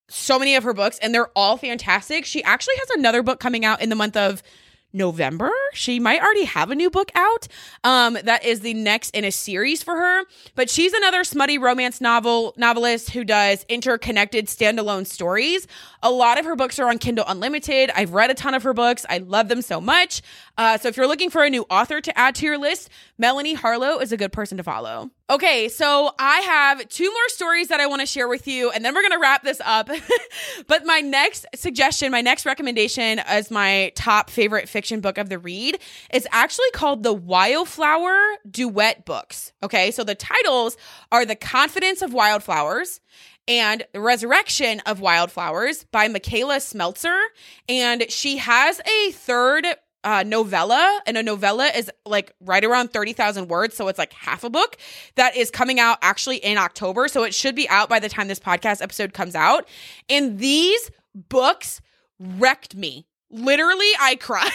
so 0.08 0.38
many 0.38 0.56
of 0.56 0.64
her 0.64 0.74
books 0.74 0.98
and 1.00 1.14
they're 1.14 1.30
all 1.34 1.56
fantastic. 1.56 2.24
She 2.24 2.42
actually 2.44 2.74
has 2.78 2.90
another 2.90 3.22
book 3.22 3.40
coming 3.40 3.64
out 3.64 3.80
in 3.80 3.88
the 3.88 3.94
month 3.94 4.16
of 4.16 4.42
November. 4.92 5.50
She 5.72 5.98
might 5.98 6.20
already 6.20 6.44
have 6.44 6.70
a 6.70 6.74
new 6.74 6.90
book 6.90 7.10
out. 7.14 7.48
Um, 7.84 8.18
that 8.24 8.44
is 8.44 8.60
the 8.60 8.74
next 8.74 9.10
in 9.10 9.24
a 9.24 9.32
series 9.32 9.82
for 9.82 9.96
her. 9.96 10.24
But 10.54 10.68
she's 10.68 10.92
another 10.92 11.24
smutty 11.24 11.58
romance 11.58 12.00
novel 12.00 12.54
novelist 12.56 13.10
who 13.10 13.24
does 13.24 13.64
interconnected 13.68 14.46
standalone 14.46 15.06
stories. 15.06 15.66
A 16.02 16.10
lot 16.10 16.38
of 16.38 16.44
her 16.44 16.56
books 16.56 16.78
are 16.78 16.88
on 16.88 16.98
Kindle 16.98 17.24
Unlimited. 17.26 17.90
I've 17.94 18.12
read 18.12 18.30
a 18.30 18.34
ton 18.34 18.54
of 18.54 18.62
her 18.64 18.74
books. 18.74 19.06
I 19.08 19.18
love 19.18 19.48
them 19.48 19.62
so 19.62 19.80
much. 19.80 20.20
Uh, 20.58 20.76
so 20.76 20.88
if 20.88 20.96
you're 20.96 21.06
looking 21.06 21.30
for 21.30 21.42
a 21.42 21.50
new 21.50 21.64
author 21.70 22.00
to 22.00 22.18
add 22.18 22.34
to 22.36 22.46
your 22.46 22.58
list, 22.58 22.90
Melanie 23.16 23.54
Harlow 23.54 23.98
is 24.00 24.12
a 24.12 24.16
good 24.16 24.32
person 24.32 24.58
to 24.58 24.62
follow. 24.62 25.10
Okay, 25.30 25.68
so 25.70 26.12
I 26.18 26.40
have 26.40 26.86
two 26.88 27.10
more 27.10 27.28
stories 27.28 27.68
that 27.68 27.80
I 27.80 27.86
want 27.86 28.00
to 28.00 28.06
share 28.06 28.28
with 28.28 28.46
you, 28.46 28.70
and 28.70 28.84
then 28.84 28.94
we're 28.94 29.00
going 29.00 29.12
to 29.12 29.18
wrap 29.18 29.42
this 29.42 29.62
up. 29.64 29.88
but 30.66 30.84
my 30.84 31.00
next 31.00 31.46
suggestion, 31.54 32.10
my 32.10 32.20
next 32.20 32.44
recommendation 32.44 33.20
is 33.32 33.50
my 33.50 33.92
top 33.94 34.28
favorite 34.28 34.68
fiction 34.68 34.81
book 34.90 35.18
of 35.18 35.28
the 35.28 35.38
read 35.38 35.78
is 36.12 36.26
actually 36.30 36.70
called 36.72 37.02
the 37.02 37.12
Wildflower 37.12 38.16
Duet 38.50 39.04
Books. 39.04 39.52
Okay, 39.62 39.90
so 39.90 40.04
the 40.04 40.14
titles 40.14 40.76
are 41.10 41.24
The 41.24 41.36
Confidence 41.36 42.02
of 42.02 42.12
Wildflowers 42.12 43.00
and 43.48 43.84
The 43.92 44.00
Resurrection 44.00 44.80
of 44.86 45.00
Wildflowers 45.00 45.84
by 45.84 46.08
Micalea 46.08 46.58
Smeltzer. 46.58 47.20
And 47.68 48.10
she 48.10 48.38
has 48.38 48.80
a 48.80 49.12
third 49.12 49.66
uh, 50.04 50.24
novella, 50.26 51.00
and 51.06 51.16
a 51.16 51.22
novella 51.22 51.66
is 51.68 51.90
like 52.04 52.34
right 52.40 52.64
around 52.64 52.92
30,000 52.92 53.48
words. 53.48 53.76
So 53.76 53.88
it's 53.88 53.98
like 53.98 54.12
half 54.12 54.44
a 54.44 54.50
book 54.50 54.76
that 55.14 55.36
is 55.36 55.50
coming 55.50 55.78
out 55.78 55.98
actually 56.02 56.38
in 56.38 56.58
October. 56.58 57.08
So 57.08 57.22
it 57.22 57.34
should 57.34 57.54
be 57.54 57.68
out 57.68 57.88
by 57.88 58.00
the 58.00 58.08
time 58.08 58.28
this 58.28 58.40
podcast 58.40 58.82
episode 58.82 59.14
comes 59.14 59.34
out. 59.34 59.68
And 60.08 60.38
these 60.38 60.90
books 61.14 61.80
wrecked 62.18 62.74
me. 62.74 63.06
Literally, 63.32 63.90
I 64.00 64.16
cried. 64.16 64.50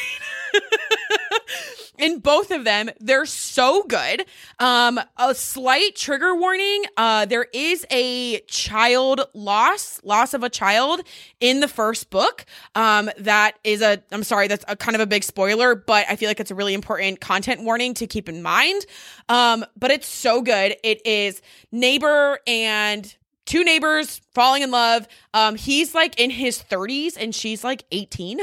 in 1.97 2.19
both 2.19 2.51
of 2.51 2.63
them. 2.63 2.89
They're 2.99 3.25
so 3.25 3.83
good. 3.83 4.25
Um, 4.59 4.99
a 5.17 5.33
slight 5.33 5.95
trigger 5.95 6.35
warning. 6.35 6.83
Uh, 6.95 7.25
there 7.25 7.47
is 7.53 7.85
a 7.89 8.39
child 8.41 9.21
loss, 9.33 9.99
loss 10.03 10.33
of 10.33 10.43
a 10.43 10.49
child 10.49 11.01
in 11.39 11.59
the 11.59 11.67
first 11.67 12.09
book. 12.09 12.45
Um, 12.75 13.09
that 13.17 13.57
is 13.63 13.81
a, 13.81 14.01
I'm 14.11 14.23
sorry, 14.23 14.47
that's 14.47 14.65
a 14.67 14.75
kind 14.75 14.95
of 14.95 15.01
a 15.01 15.07
big 15.07 15.23
spoiler, 15.23 15.75
but 15.75 16.05
I 16.09 16.15
feel 16.15 16.29
like 16.29 16.39
it's 16.39 16.51
a 16.51 16.55
really 16.55 16.73
important 16.73 17.19
content 17.19 17.63
warning 17.63 17.93
to 17.95 18.07
keep 18.07 18.29
in 18.29 18.41
mind. 18.41 18.85
Um, 19.29 19.65
but 19.75 19.91
it's 19.91 20.07
so 20.07 20.41
good. 20.41 20.75
It 20.83 21.05
is 21.05 21.41
neighbor 21.71 22.39
and 22.45 23.15
two 23.47 23.63
neighbors 23.63 24.21
falling 24.35 24.61
in 24.61 24.69
love. 24.69 25.07
Um, 25.33 25.55
he's 25.55 25.95
like 25.95 26.19
in 26.19 26.29
his 26.29 26.61
30s 26.61 27.17
and 27.19 27.33
she's 27.33 27.63
like 27.63 27.83
18. 27.91 28.41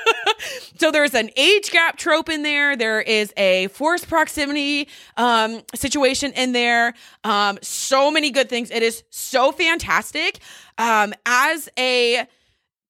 so 0.78 0.90
there's 0.90 1.14
an 1.14 1.30
age 1.36 1.70
gap 1.70 1.98
trope 1.98 2.30
in 2.30 2.42
there. 2.42 2.76
There 2.76 3.02
is 3.02 3.34
a 3.36 3.66
forced 3.68 4.08
proximity 4.08 4.88
um, 5.16 5.62
situation 5.74 6.32
in 6.32 6.52
there. 6.52 6.94
Um, 7.24 7.58
so 7.60 8.10
many 8.10 8.30
good 8.30 8.48
things. 8.48 8.70
It 8.70 8.82
is 8.82 9.02
so 9.10 9.52
fantastic. 9.52 10.38
Um, 10.78 11.12
as 11.26 11.68
a 11.78 12.26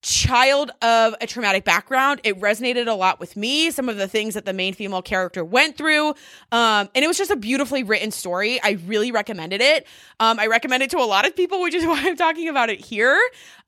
child 0.03 0.71
of 0.81 1.15
a 1.21 1.27
traumatic 1.27 1.65
background, 1.65 2.21
it 2.23 2.41
resonated 2.41 2.87
a 2.87 2.93
lot 2.93 3.19
with 3.19 3.37
me. 3.37 3.71
Some 3.71 3.89
of 3.89 3.97
the 3.97 4.07
things 4.07 4.35
that 4.35 4.45
the 4.45 4.53
main 4.53 4.73
female 4.73 5.03
character 5.03 5.45
went 5.45 5.77
through. 5.77 6.11
Um, 6.53 6.89
and 6.95 7.05
it 7.05 7.09
was 7.09 7.19
just 7.19 7.31
a 7.31 7.37
beautifully 7.37 7.83
written 7.83 8.11
story. 8.11 8.63
I 8.63 8.79
really 8.87 9.11
recommended 9.11 9.61
it. 9.61 9.87
Um, 10.21 10.39
I 10.39 10.47
recommend 10.47 10.85
it 10.85 10.91
to 10.91 10.99
a 10.99 11.05
lot 11.05 11.27
of 11.27 11.35
people, 11.35 11.61
which 11.63 11.75
is 11.75 11.85
why 11.85 12.01
I'm 12.05 12.17
talking 12.17 12.49
about 12.49 12.71
it 12.71 12.85
here. 12.85 13.19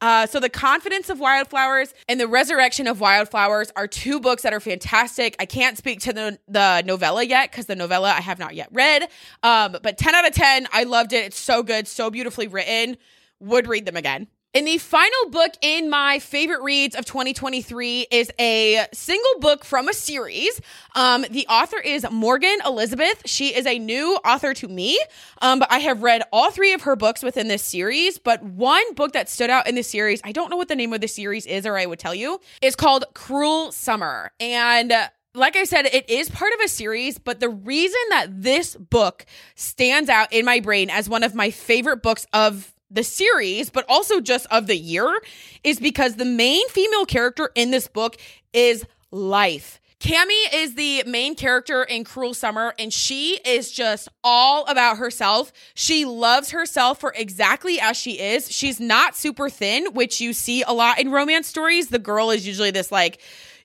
Uh, 0.00 0.26
so, 0.26 0.40
The 0.40 0.48
Confidence 0.48 1.10
of 1.10 1.20
Wildflowers 1.20 1.92
and 2.08 2.18
The 2.18 2.28
Resurrection 2.28 2.86
of 2.86 3.00
Wildflowers 3.00 3.70
are 3.76 3.86
two 3.86 4.20
books 4.20 4.42
that 4.42 4.52
are 4.52 4.60
fantastic. 4.60 5.36
I 5.38 5.46
can't 5.46 5.76
speak 5.76 6.00
to 6.00 6.12
the, 6.12 6.38
the 6.48 6.82
novella 6.86 7.22
yet 7.22 7.50
because 7.50 7.66
the 7.66 7.76
novella 7.76 8.10
I 8.10 8.20
have 8.20 8.38
not 8.38 8.54
yet 8.54 8.68
read. 8.72 9.08
Um, 9.42 9.76
but 9.82 9.98
10 9.98 10.14
out 10.14 10.26
of 10.26 10.32
10, 10.32 10.68
I 10.72 10.84
loved 10.84 11.12
it. 11.12 11.26
It's 11.26 11.38
so 11.38 11.62
good, 11.62 11.86
so 11.86 12.10
beautifully 12.10 12.46
written. 12.48 12.96
Would 13.40 13.66
read 13.66 13.84
them 13.84 13.96
again. 13.96 14.28
And 14.52 14.66
the 14.66 14.78
final 14.78 15.30
book 15.30 15.52
in 15.62 15.88
my 15.88 16.18
favorite 16.18 16.62
reads 16.62 16.96
of 16.96 17.04
2023 17.04 18.08
is 18.10 18.32
a 18.40 18.84
single 18.92 19.38
book 19.38 19.64
from 19.64 19.88
a 19.88 19.92
series. 19.92 20.60
Um, 20.96 21.24
the 21.30 21.46
author 21.46 21.78
is 21.78 22.04
Morgan 22.10 22.58
Elizabeth. 22.66 23.22
She 23.26 23.54
is 23.54 23.64
a 23.64 23.78
new 23.78 24.18
author 24.24 24.52
to 24.54 24.66
me, 24.66 25.00
um, 25.40 25.60
but 25.60 25.70
I 25.70 25.78
have 25.78 26.02
read 26.02 26.22
all 26.32 26.50
three 26.50 26.72
of 26.72 26.82
her 26.82 26.96
books 26.96 27.22
within 27.22 27.46
this 27.46 27.62
series. 27.62 28.18
But 28.18 28.42
one 28.42 28.94
book 28.94 29.12
that 29.12 29.28
stood 29.28 29.50
out 29.50 29.68
in 29.68 29.76
the 29.76 29.84
series, 29.84 30.20
I 30.24 30.32
don't 30.32 30.50
know 30.50 30.56
what 30.56 30.66
the 30.66 30.74
name 30.74 30.92
of 30.92 31.00
the 31.00 31.06
series 31.06 31.46
is, 31.46 31.64
or 31.64 31.78
I 31.78 31.86
would 31.86 32.00
tell 32.00 32.14
you, 32.14 32.40
is 32.60 32.74
called 32.74 33.04
Cruel 33.14 33.70
Summer. 33.70 34.32
And 34.40 34.92
like 35.32 35.54
I 35.54 35.62
said, 35.62 35.86
it 35.86 36.10
is 36.10 36.28
part 36.28 36.52
of 36.54 36.60
a 36.64 36.68
series, 36.68 37.18
but 37.18 37.38
the 37.38 37.48
reason 37.48 38.00
that 38.10 38.42
this 38.42 38.74
book 38.74 39.26
stands 39.54 40.10
out 40.10 40.32
in 40.32 40.44
my 40.44 40.58
brain 40.58 40.90
as 40.90 41.08
one 41.08 41.22
of 41.22 41.36
my 41.36 41.52
favorite 41.52 42.02
books 42.02 42.26
of 42.32 42.74
the 42.90 43.04
series, 43.04 43.70
but 43.70 43.84
also 43.88 44.20
just 44.20 44.46
of 44.50 44.66
the 44.66 44.76
year, 44.76 45.20
is 45.64 45.78
because 45.78 46.16
the 46.16 46.24
main 46.24 46.68
female 46.68 47.06
character 47.06 47.50
in 47.54 47.70
this 47.70 47.88
book 47.88 48.16
is 48.52 48.84
life. 49.10 49.80
Cami 50.00 50.44
is 50.54 50.76
the 50.76 51.04
main 51.06 51.34
character 51.34 51.82
in 51.82 52.04
Cruel 52.04 52.32
Summer, 52.32 52.74
and 52.78 52.90
she 52.90 53.38
is 53.44 53.70
just 53.70 54.08
all 54.24 54.64
about 54.64 54.96
herself. 54.96 55.52
She 55.74 56.06
loves 56.06 56.50
herself 56.52 57.00
for 57.00 57.12
exactly 57.14 57.78
as 57.78 57.98
she 57.98 58.12
is. 58.12 58.50
She's 58.50 58.80
not 58.80 59.14
super 59.14 59.50
thin, 59.50 59.92
which 59.92 60.18
you 60.18 60.32
see 60.32 60.62
a 60.62 60.72
lot 60.72 60.98
in 60.98 61.10
romance 61.10 61.48
stories. 61.48 61.88
The 61.88 61.98
girl 61.98 62.30
is 62.30 62.46
usually 62.46 62.70
this 62.70 62.90
like 62.90 63.20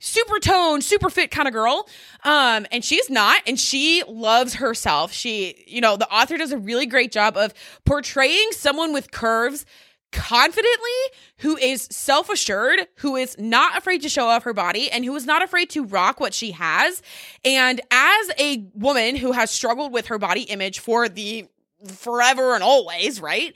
super 0.05 0.39
toned, 0.39 0.83
super 0.83 1.09
fit 1.09 1.31
kind 1.31 1.47
of 1.47 1.53
girl. 1.53 1.87
Um, 2.23 2.65
and 2.71 2.83
she's 2.83 3.09
not, 3.09 3.41
and 3.47 3.59
she 3.59 4.03
loves 4.07 4.55
herself. 4.55 5.11
She, 5.11 5.63
you 5.67 5.81
know, 5.81 5.97
the 5.97 6.09
author 6.13 6.37
does 6.37 6.51
a 6.51 6.57
really 6.57 6.85
great 6.85 7.11
job 7.11 7.35
of 7.37 7.53
portraying 7.85 8.51
someone 8.51 8.93
with 8.93 9.11
curves 9.11 9.65
confidently, 10.11 10.89
who 11.39 11.57
is 11.57 11.87
self 11.91 12.29
assured, 12.29 12.87
who 12.97 13.15
is 13.15 13.35
not 13.37 13.77
afraid 13.77 14.01
to 14.01 14.09
show 14.09 14.27
off 14.27 14.43
her 14.43 14.53
body, 14.53 14.89
and 14.89 15.03
who 15.03 15.13
is 15.15 15.25
not 15.25 15.43
afraid 15.43 15.69
to 15.71 15.83
rock 15.83 16.19
what 16.19 16.33
she 16.33 16.51
has. 16.51 17.01
And 17.43 17.81
as 17.91 18.31
a 18.39 18.65
woman 18.73 19.17
who 19.17 19.33
has 19.33 19.51
struggled 19.51 19.91
with 19.91 20.07
her 20.07 20.17
body 20.17 20.43
image 20.43 20.79
for 20.79 21.09
the 21.09 21.47
forever 21.87 22.55
and 22.55 22.63
always, 22.63 23.19
right? 23.19 23.53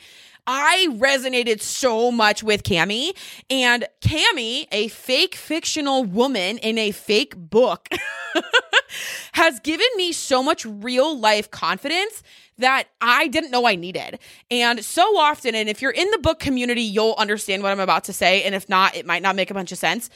I 0.52 0.88
resonated 0.94 1.62
so 1.62 2.12
much 2.12 2.42
with 2.42 2.64
Cami. 2.64 3.16
And 3.52 3.88
Cami, 4.02 4.68
a 4.72 4.88
fake 4.88 5.36
fictional 5.36 6.04
woman 6.04 6.58
in 6.58 6.80
a 6.80 6.90
fake 6.90 7.38
book, 7.38 7.88
has 9.34 9.60
given 9.60 9.86
me 9.96 10.12
so 10.12 10.42
much 10.42 10.66
real 10.66 11.16
life 11.16 11.52
confidence 11.52 12.24
that 12.58 12.86
I 13.00 13.28
didn't 13.28 13.52
know 13.52 13.68
I 13.68 13.76
needed. 13.76 14.18
And 14.50 14.84
so 14.84 15.20
often, 15.20 15.54
and 15.54 15.70
if 15.70 15.84
you're 15.84 15.92
in 15.92 16.10
the 16.10 16.18
book 16.18 16.40
community, 16.40 16.82
you'll 16.82 17.16
understand 17.20 17.62
what 17.62 17.72
I'm 17.72 17.80
about 17.80 18.06
to 18.06 18.14
say. 18.14 18.42
And 18.42 18.56
if 18.56 18.68
not, 18.68 18.96
it 18.96 19.06
might 19.06 19.22
not 19.22 19.36
make 19.36 19.52
a 19.52 19.54
bunch 19.54 19.72
of 19.72 19.78
sense. 19.78 20.10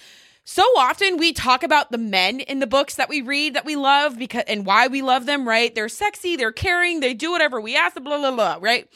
So 0.45 0.63
often 0.79 1.17
we 1.17 1.31
talk 1.31 1.61
about 1.61 1.91
the 1.91 1.99
men 1.99 2.39
in 2.39 2.57
the 2.57 2.65
books 2.65 2.95
that 2.95 3.07
we 3.07 3.21
read 3.21 3.53
that 3.53 3.65
we 3.65 3.75
love 3.75 4.17
because 4.17 4.45
and 4.47 4.65
why 4.65 4.87
we 4.87 5.03
love 5.03 5.27
them, 5.27 5.47
right? 5.47 5.73
They're 5.73 5.87
sexy, 5.89 6.35
they're 6.35 6.51
caring, 6.51 7.01
they 7.01 7.13
do 7.13 7.31
whatever 7.31 7.61
we 7.61 7.77
ask, 7.77 8.01
blah 8.01 8.17
blah 8.17 8.31
blah, 8.31 8.57
right? 8.59 8.89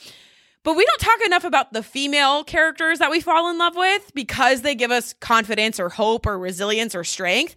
But 0.68 0.76
we 0.76 0.84
don't 0.84 1.00
talk 1.00 1.26
enough 1.26 1.46
about 1.46 1.72
the 1.72 1.82
female 1.82 2.44
characters 2.44 3.00
that 3.00 3.10
we 3.10 3.22
fall 3.22 3.50
in 3.50 3.58
love 3.58 3.78
with 3.78 4.14
because 4.14 4.64
they 4.64 4.76
give 4.76 4.92
us 4.92 5.14
confidence 5.14 5.80
or 5.80 5.88
hope 5.88 6.26
or 6.26 6.38
resilience 6.38 6.94
or 6.94 7.06
strength. 7.06 7.56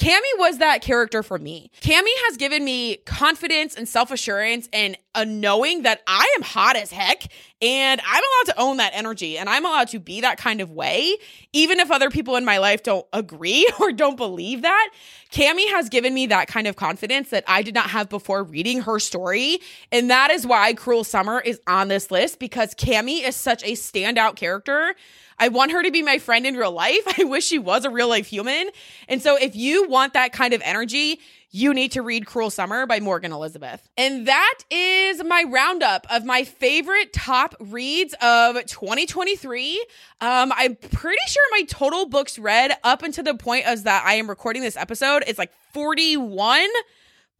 Cami 0.00 0.38
was 0.38 0.58
that 0.58 0.80
character 0.80 1.22
for 1.22 1.38
me. 1.38 1.70
Cami 1.82 2.08
has 2.26 2.38
given 2.38 2.64
me 2.64 2.96
confidence 3.04 3.74
and 3.74 3.86
self 3.86 4.10
assurance 4.10 4.66
and 4.72 4.96
a 5.14 5.26
knowing 5.26 5.82
that 5.82 6.00
I 6.06 6.26
am 6.36 6.42
hot 6.42 6.74
as 6.74 6.90
heck 6.90 7.26
and 7.60 8.00
I'm 8.06 8.22
allowed 8.22 8.54
to 8.54 8.60
own 8.60 8.76
that 8.78 8.92
energy 8.94 9.36
and 9.36 9.46
I'm 9.46 9.66
allowed 9.66 9.88
to 9.88 9.98
be 9.98 10.22
that 10.22 10.38
kind 10.38 10.62
of 10.62 10.70
way, 10.70 11.18
even 11.52 11.80
if 11.80 11.90
other 11.90 12.08
people 12.08 12.36
in 12.36 12.46
my 12.46 12.56
life 12.56 12.82
don't 12.82 13.06
agree 13.12 13.70
or 13.80 13.92
don't 13.92 14.16
believe 14.16 14.62
that. 14.62 14.90
Cami 15.32 15.68
has 15.70 15.90
given 15.90 16.14
me 16.14 16.26
that 16.28 16.48
kind 16.48 16.66
of 16.66 16.76
confidence 16.76 17.28
that 17.28 17.44
I 17.46 17.60
did 17.60 17.74
not 17.74 17.90
have 17.90 18.08
before 18.08 18.42
reading 18.42 18.80
her 18.80 18.98
story. 19.00 19.58
And 19.92 20.08
that 20.08 20.30
is 20.30 20.46
why 20.46 20.72
Cruel 20.72 21.04
Summer 21.04 21.40
is 21.40 21.60
on 21.66 21.88
this 21.88 22.10
list 22.10 22.38
because 22.38 22.74
Cami 22.74 23.22
is 23.22 23.36
such 23.36 23.62
a 23.64 23.72
standout 23.72 24.36
character 24.36 24.94
I 25.40 25.48
want 25.48 25.72
her 25.72 25.82
to 25.82 25.90
be 25.90 26.02
my 26.02 26.18
friend 26.18 26.46
in 26.46 26.54
real 26.54 26.70
life. 26.70 27.02
I 27.18 27.24
wish 27.24 27.46
she 27.46 27.58
was 27.58 27.84
a 27.84 27.90
real 27.90 28.08
life 28.08 28.26
human. 28.26 28.70
And 29.08 29.20
so 29.22 29.36
if 29.36 29.56
you 29.56 29.88
want 29.88 30.12
that 30.12 30.32
kind 30.32 30.54
of 30.54 30.60
energy, 30.64 31.18
you 31.50 31.74
need 31.74 31.92
to 31.92 32.02
read 32.02 32.26
Cruel 32.26 32.50
Summer 32.50 32.86
by 32.86 33.00
Morgan 33.00 33.32
Elizabeth. 33.32 33.88
And 33.96 34.28
that 34.28 34.58
is 34.70 35.24
my 35.24 35.44
roundup 35.48 36.06
of 36.08 36.24
my 36.24 36.44
favorite 36.44 37.12
top 37.12 37.56
reads 37.58 38.14
of 38.22 38.54
2023. 38.66 39.84
Um, 40.20 40.52
I'm 40.54 40.76
pretty 40.76 41.18
sure 41.26 41.42
my 41.50 41.62
total 41.62 42.06
books 42.06 42.38
read 42.38 42.72
up 42.84 43.02
until 43.02 43.24
the 43.24 43.34
point 43.34 43.66
as 43.66 43.82
that 43.82 44.04
I 44.06 44.14
am 44.14 44.28
recording 44.28 44.62
this 44.62 44.76
episode 44.76 45.24
is 45.26 45.38
like 45.38 45.52
41 45.72 46.68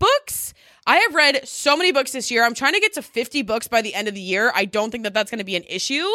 books. 0.01 0.55
I 0.87 0.97
have 0.97 1.14
read 1.14 1.47
so 1.47 1.77
many 1.77 1.93
books 1.93 2.12
this 2.12 2.31
year. 2.31 2.45
I'm 2.45 2.55
trying 2.55 2.73
to 2.75 2.81
get 2.81 2.95
to 2.95 3.03
50 3.03 3.43
books 3.43 3.69
by 3.69 3.83
the 3.83 3.95
end 3.95 4.09
of 4.09 4.14
the 4.14 4.21
year. 4.21 4.53
I 4.55 4.64
don't 4.64 4.90
think 4.90 5.05
that 5.05 5.14
that's 5.14 5.31
going 5.31 5.38
to 5.38 5.45
be 5.45 5.57
an 5.57 5.64
issue. 5.69 6.07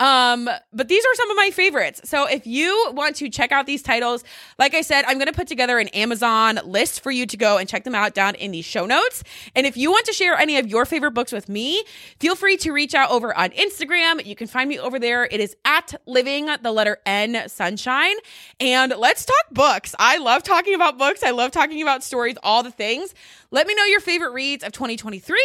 Um, 0.00 0.48
but 0.72 0.88
these 0.88 1.04
are 1.04 1.14
some 1.14 1.30
of 1.30 1.36
my 1.36 1.50
favorites. 1.50 2.00
So 2.04 2.26
if 2.26 2.46
you 2.46 2.92
want 2.94 3.16
to 3.16 3.28
check 3.28 3.52
out 3.52 3.66
these 3.66 3.82
titles, 3.82 4.24
like 4.58 4.74
I 4.74 4.80
said, 4.80 5.04
I'm 5.06 5.18
going 5.18 5.26
to 5.26 5.32
put 5.32 5.46
together 5.46 5.78
an 5.78 5.88
Amazon 5.88 6.58
list 6.64 7.02
for 7.02 7.10
you 7.10 7.26
to 7.26 7.36
go 7.36 7.58
and 7.58 7.68
check 7.68 7.84
them 7.84 7.94
out 7.94 8.14
down 8.14 8.34
in 8.34 8.50
the 8.50 8.62
show 8.62 8.86
notes. 8.86 9.22
And 9.54 9.66
if 9.66 9.76
you 9.76 9.90
want 9.90 10.06
to 10.06 10.12
share 10.12 10.36
any 10.36 10.58
of 10.58 10.66
your 10.66 10.86
favorite 10.86 11.12
books 11.12 11.32
with 11.32 11.48
me, 11.48 11.84
feel 12.18 12.34
free 12.34 12.56
to 12.58 12.72
reach 12.72 12.94
out 12.94 13.10
over 13.10 13.36
on 13.36 13.50
Instagram. 13.50 14.24
You 14.24 14.34
can 14.34 14.46
find 14.46 14.68
me 14.68 14.78
over 14.78 14.98
there. 14.98 15.24
It 15.24 15.40
is 15.40 15.56
at 15.64 15.94
living 16.06 16.48
the 16.62 16.72
letter 16.72 16.98
N 17.04 17.48
sunshine. 17.48 18.14
And 18.58 18.94
let's 18.96 19.24
talk 19.24 19.50
books. 19.52 19.94
I 19.98 20.18
love 20.18 20.42
talking 20.42 20.74
about 20.74 20.98
books. 20.98 21.22
I 21.22 21.30
love 21.30 21.50
talking 21.50 21.82
about 21.82 22.02
stories, 22.02 22.36
all 22.42 22.62
the 22.62 22.70
things. 22.70 23.14
Let 23.50 23.68
me 23.68 23.74
know 23.76 23.84
your 23.84 24.00
favorite 24.24 24.34
reads 24.34 24.64
of 24.64 24.72
2023. 24.72 25.38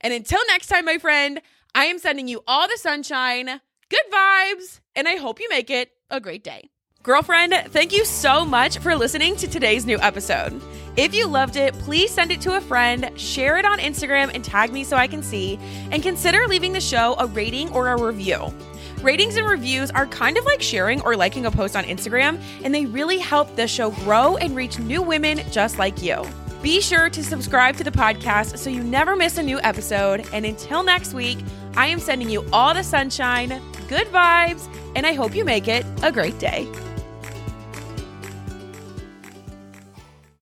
And 0.00 0.12
until 0.12 0.40
next 0.48 0.68
time, 0.68 0.84
my 0.84 0.98
friend, 0.98 1.40
I 1.74 1.86
am 1.86 1.98
sending 1.98 2.28
you 2.28 2.42
all 2.46 2.66
the 2.66 2.78
sunshine, 2.78 3.60
good 3.90 4.12
vibes, 4.12 4.80
and 4.96 5.06
I 5.06 5.16
hope 5.16 5.40
you 5.40 5.48
make 5.50 5.70
it 5.70 5.90
a 6.10 6.20
great 6.20 6.44
day. 6.44 6.70
Girlfriend, 7.02 7.52
thank 7.68 7.92
you 7.92 8.06
so 8.06 8.46
much 8.46 8.78
for 8.78 8.94
listening 8.94 9.36
to 9.36 9.46
today's 9.46 9.84
new 9.84 9.98
episode. 9.98 10.58
If 10.96 11.14
you 11.14 11.26
loved 11.26 11.56
it, 11.56 11.74
please 11.74 12.10
send 12.10 12.30
it 12.30 12.40
to 12.42 12.56
a 12.56 12.62
friend, 12.62 13.10
share 13.20 13.58
it 13.58 13.66
on 13.66 13.78
Instagram, 13.78 14.30
and 14.32 14.42
tag 14.42 14.72
me 14.72 14.84
so 14.84 14.96
I 14.96 15.06
can 15.06 15.22
see, 15.22 15.58
and 15.90 16.02
consider 16.02 16.46
leaving 16.48 16.72
the 16.72 16.80
show 16.80 17.14
a 17.18 17.26
rating 17.26 17.68
or 17.72 17.88
a 17.88 18.02
review. 18.02 18.54
Ratings 19.02 19.36
and 19.36 19.46
reviews 19.46 19.90
are 19.90 20.06
kind 20.06 20.38
of 20.38 20.46
like 20.46 20.62
sharing 20.62 21.02
or 21.02 21.14
liking 21.14 21.44
a 21.44 21.50
post 21.50 21.76
on 21.76 21.84
Instagram, 21.84 22.40
and 22.62 22.74
they 22.74 22.86
really 22.86 23.18
help 23.18 23.54
the 23.54 23.68
show 23.68 23.90
grow 23.90 24.38
and 24.38 24.56
reach 24.56 24.78
new 24.78 25.02
women 25.02 25.42
just 25.50 25.78
like 25.78 26.00
you. 26.00 26.24
Be 26.64 26.80
sure 26.80 27.10
to 27.10 27.22
subscribe 27.22 27.76
to 27.76 27.84
the 27.84 27.90
podcast 27.90 28.56
so 28.56 28.70
you 28.70 28.82
never 28.82 29.16
miss 29.16 29.36
a 29.36 29.42
new 29.42 29.60
episode. 29.60 30.26
And 30.32 30.46
until 30.46 30.82
next 30.82 31.12
week, 31.12 31.36
I 31.76 31.88
am 31.88 32.00
sending 32.00 32.30
you 32.30 32.42
all 32.54 32.72
the 32.72 32.82
sunshine, 32.82 33.60
good 33.86 34.06
vibes, 34.06 34.66
and 34.96 35.06
I 35.06 35.12
hope 35.12 35.34
you 35.34 35.44
make 35.44 35.68
it 35.68 35.84
a 36.02 36.10
great 36.10 36.38
day. 36.38 36.66